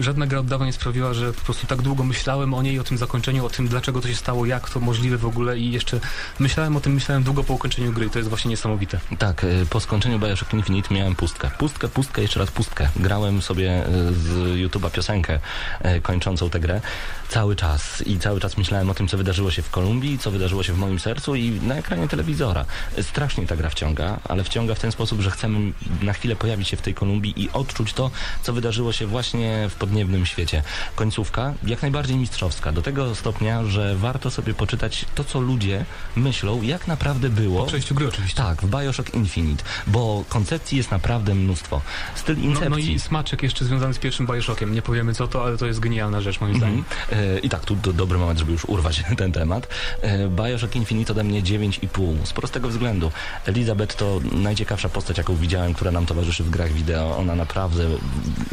[0.00, 2.84] żadna gra od dawna nie sprawiła, że po prostu tak długo myślałem o niej, o
[2.84, 6.00] tym zakończeniu, o tym dlaczego to się stało, jak to możliwe w ogóle i jeszcze
[6.38, 9.00] myślałem o tym, myślałem długo po ukończeniu gry, to jest właśnie niesamowite.
[9.18, 11.50] Tak, y, po skończeniu Bioshock Infinite miałem pustkę.
[11.58, 12.88] Pustkę, pustkę, jeszcze raz pustkę.
[12.96, 14.28] Grałem sobie y, z
[14.58, 15.38] YouTube'a piosenkę
[15.84, 16.80] y, kończącą tę grę
[17.28, 20.62] cały czas i cały czas myślałem o tym, co wydarzyło się w Kolumbii, co wydarzyło
[20.62, 22.64] się w moim sercu i na ekranie telewizora.
[23.02, 25.72] Strasznie ta gra wciąga, ale wciąga w ten sposób, że chcemy
[26.02, 28.10] na chwilę pojawić się w tej Kolumbii i odczuć to,
[28.42, 29.33] co wydarzyło się właśnie
[29.70, 30.62] w podniebnym świecie.
[30.96, 35.84] Końcówka jak najbardziej mistrzowska, do tego stopnia, że warto sobie poczytać to, co ludzie
[36.16, 37.60] myślą, jak naprawdę było.
[37.60, 38.36] Po przejściu gry oczywiście.
[38.42, 41.80] Tak, w Bioshock Infinite, bo koncepcji jest naprawdę mnóstwo.
[42.14, 42.70] Styl No, incepcji.
[42.70, 44.74] no i smaczek jeszcze związany z pierwszym Bioshockiem.
[44.74, 46.72] Nie powiemy co to, ale to jest genialna rzecz moim Mhm.
[47.10, 47.34] zdaniem.
[47.34, 49.68] E, I tak, tu do, dobry moment, żeby już urwać ten temat.
[50.02, 52.26] E, Bioshock Infinite ode mnie 9,5.
[52.26, 53.12] Z prostego względu.
[53.46, 57.16] Elizabeth to najciekawsza postać, jaką widziałem, która nam towarzyszy w grach wideo.
[57.16, 57.84] Ona naprawdę,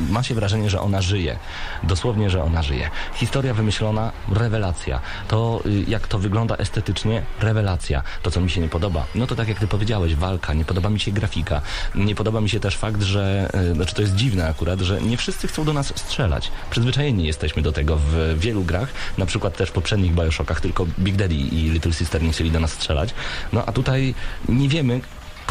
[0.09, 1.39] ma się wrażenie, że ona żyje.
[1.83, 2.89] Dosłownie, że ona żyje.
[3.13, 4.99] Historia wymyślona, rewelacja.
[5.27, 8.03] To, y, jak to wygląda estetycznie, rewelacja.
[8.23, 10.89] To, co mi się nie podoba, no to tak jak ty powiedziałeś, walka, nie podoba
[10.89, 11.61] mi się grafika.
[11.95, 15.17] Nie podoba mi się też fakt, że, y, znaczy to jest dziwne akurat, że nie
[15.17, 16.51] wszyscy chcą do nas strzelać.
[16.69, 21.15] Przyzwyczajeni jesteśmy do tego w wielu grach, na przykład też w poprzednich Bioshockach, tylko Big
[21.15, 23.13] Daddy i Little Sister nie chcieli do nas strzelać.
[23.53, 24.15] No a tutaj
[24.49, 25.01] nie wiemy,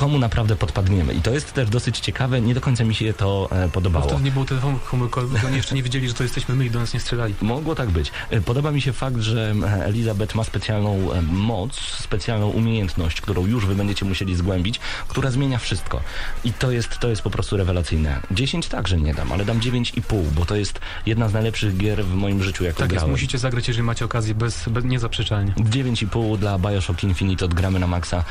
[0.00, 1.14] komu naprawdę podpadniemy.
[1.14, 4.06] I to jest też dosyć ciekawe, nie do końca mi się to e, Bo podobało.
[4.06, 6.78] wtedy nie było telefonu komórkowego, oni jeszcze nie wiedzieli, że to jesteśmy my i do
[6.78, 7.34] nas nie strzelali.
[7.42, 8.12] Mogło tak być.
[8.30, 13.66] E, Podoba mi się fakt, że Elizabeth ma specjalną e, moc, specjalną umiejętność, którą już
[13.66, 16.00] wy będziecie musieli zgłębić, która zmienia wszystko.
[16.44, 18.20] I to jest, to jest po prostu rewelacyjne.
[18.30, 22.14] 10 także nie dam, ale dam 9,5, bo to jest jedna z najlepszych gier w
[22.14, 23.10] moim życiu, jaką Tak jest, grałem.
[23.10, 25.52] musicie zagrać, jeżeli macie okazję, bez, bez niezaprzeczalnie.
[25.52, 28.24] 9,5 dla Bioshock Infinite odgramy na maksa.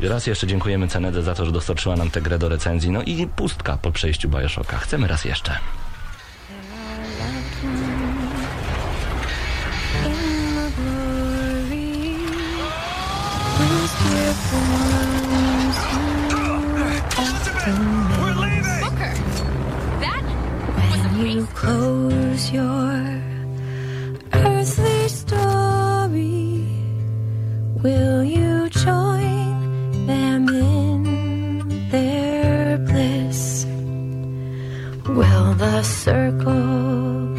[0.00, 2.90] Raz jeszcze dziękujemy Za to, że dostarczyła nam tę grę do recenzji.
[2.90, 4.78] No i pustka po przejściu Bioshocka.
[4.78, 5.58] Chcemy raz jeszcze.
[21.24, 22.83] You close your
[36.04, 37.32] circle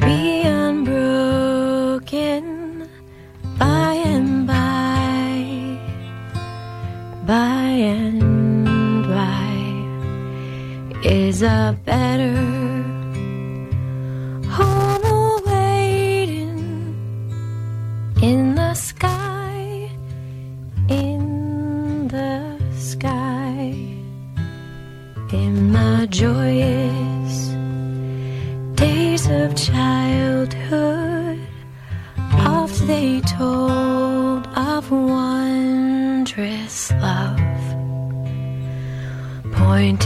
[0.00, 2.42] be unbroken
[3.56, 5.78] by and by?
[7.24, 9.54] By and by
[11.04, 12.57] is a better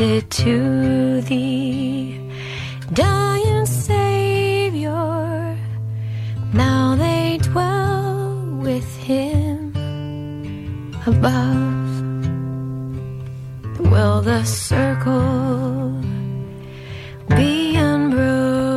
[0.02, 2.18] to the
[2.92, 5.56] dying Savior.
[6.52, 9.72] Now they dwell with him
[11.06, 12.02] above.
[13.78, 15.92] Will the circle
[17.36, 18.74] be unbroken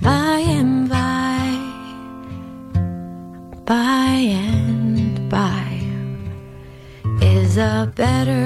[0.00, 1.58] by and by?
[3.66, 4.14] By
[4.50, 5.80] and by
[7.20, 8.41] is a better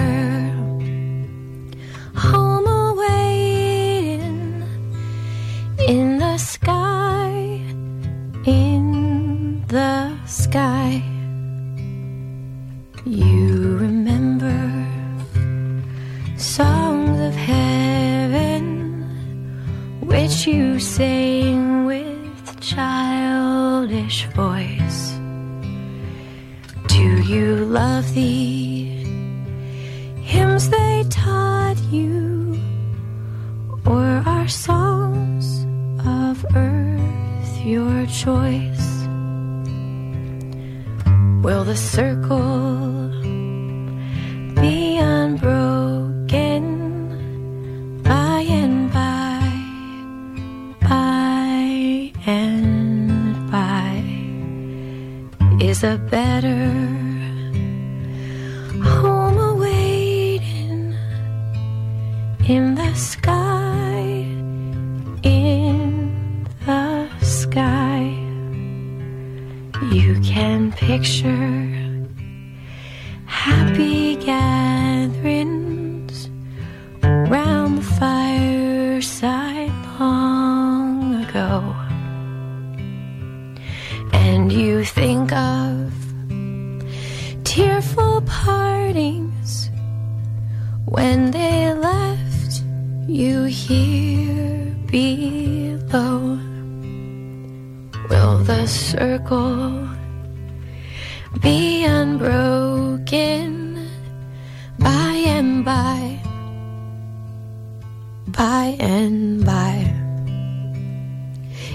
[108.26, 109.92] By and by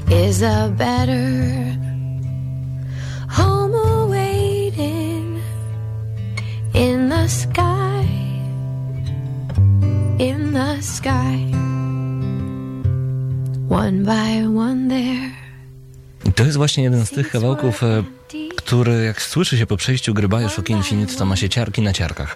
[0.09, 1.77] is a better
[3.29, 5.41] home awaiting
[6.73, 8.05] in the sky,
[10.19, 11.37] in the sky.
[13.69, 15.31] One by one there.
[16.35, 17.81] To jest właśnie jeden z tych kawałków,
[18.71, 22.35] który jak słyszy się po przejściu gry Bioshock Infinite, to ma się ciarki na ciarkach.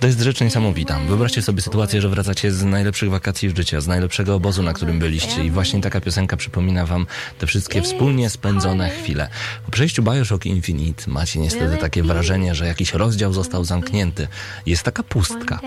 [0.00, 0.98] To jest rzecz niesamowita.
[0.98, 5.44] Wyobraźcie sobie sytuację, że wracacie z najlepszych wakacji życia, z najlepszego obozu, na którym byliście
[5.44, 7.06] i właśnie taka piosenka przypomina wam
[7.38, 9.28] te wszystkie wspólnie spędzone chwile.
[9.64, 14.28] Po przejściu Bioshock Infinite macie niestety takie wrażenie, że jakiś rozdział został zamknięty.
[14.66, 15.60] Jest taka pustka.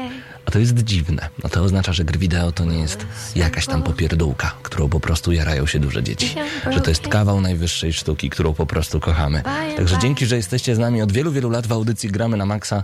[0.46, 1.30] A to jest dziwne.
[1.44, 5.32] No to oznacza, że gry wideo to nie jest jakaś tam popierdółka, którą po prostu
[5.32, 6.36] jarają się duże dzieci.
[6.72, 9.44] Że to jest kawał najwyższej sztuki, którą po prostu kochamy.
[9.78, 12.84] Także Dzięki, że jesteście z nami od wielu, wielu lat w audycji Gramy na Maxa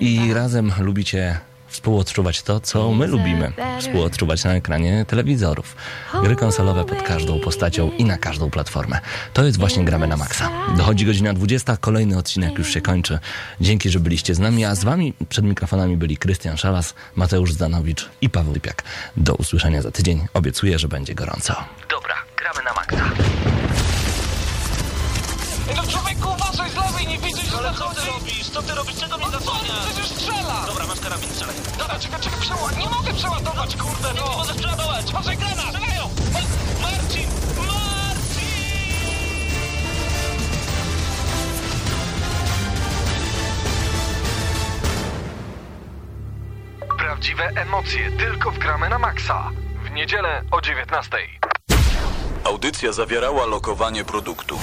[0.00, 1.40] i razem lubicie
[1.72, 3.52] współodczuwać to, co my lubimy.
[3.80, 5.76] Współodczuwać na ekranie telewizorów.
[6.22, 9.00] Gry konsolowe pod każdą postacią i na każdą platformę.
[9.32, 10.50] To jest właśnie Gramy na Maxa.
[10.76, 13.18] Dochodzi godzina 20, kolejny odcinek już się kończy.
[13.60, 18.08] Dzięki, że byliście z nami, a z wami przed mikrofonami byli Krystian Szalas, Mateusz Zdanowicz
[18.20, 18.82] i Paweł Lipiak.
[19.16, 20.26] Do usłyszenia za tydzień.
[20.34, 21.54] Obiecuję, że będzie gorąco.
[21.90, 23.10] Dobra, gramy na maksa.
[25.76, 26.28] No człowieku,
[27.04, 28.50] lewej, nie widzisz, że Ale co ty robisz?
[28.50, 28.96] Co ty robisz?
[28.96, 29.86] Czego mnie zasłaniasz?
[29.86, 30.64] przecież strzela!
[30.66, 31.54] Dobra, masz karabin, strzelaj.
[31.78, 32.78] Dobra, czekaj, czekaj, przeładuj.
[32.78, 34.28] Nie mogę przeładować, kurde, no!
[34.30, 35.12] Nie możesz przeładować!
[35.12, 35.58] Może granat!
[35.66, 36.08] Strzelają!
[36.32, 37.28] Ma- Marcin!
[37.58, 38.48] Marcin!
[46.98, 49.50] Prawdziwe emocje tylko w gramy na maksa.
[49.84, 51.18] W niedzielę o 19.
[52.44, 54.58] Audycja zawierała lokowanie produktu.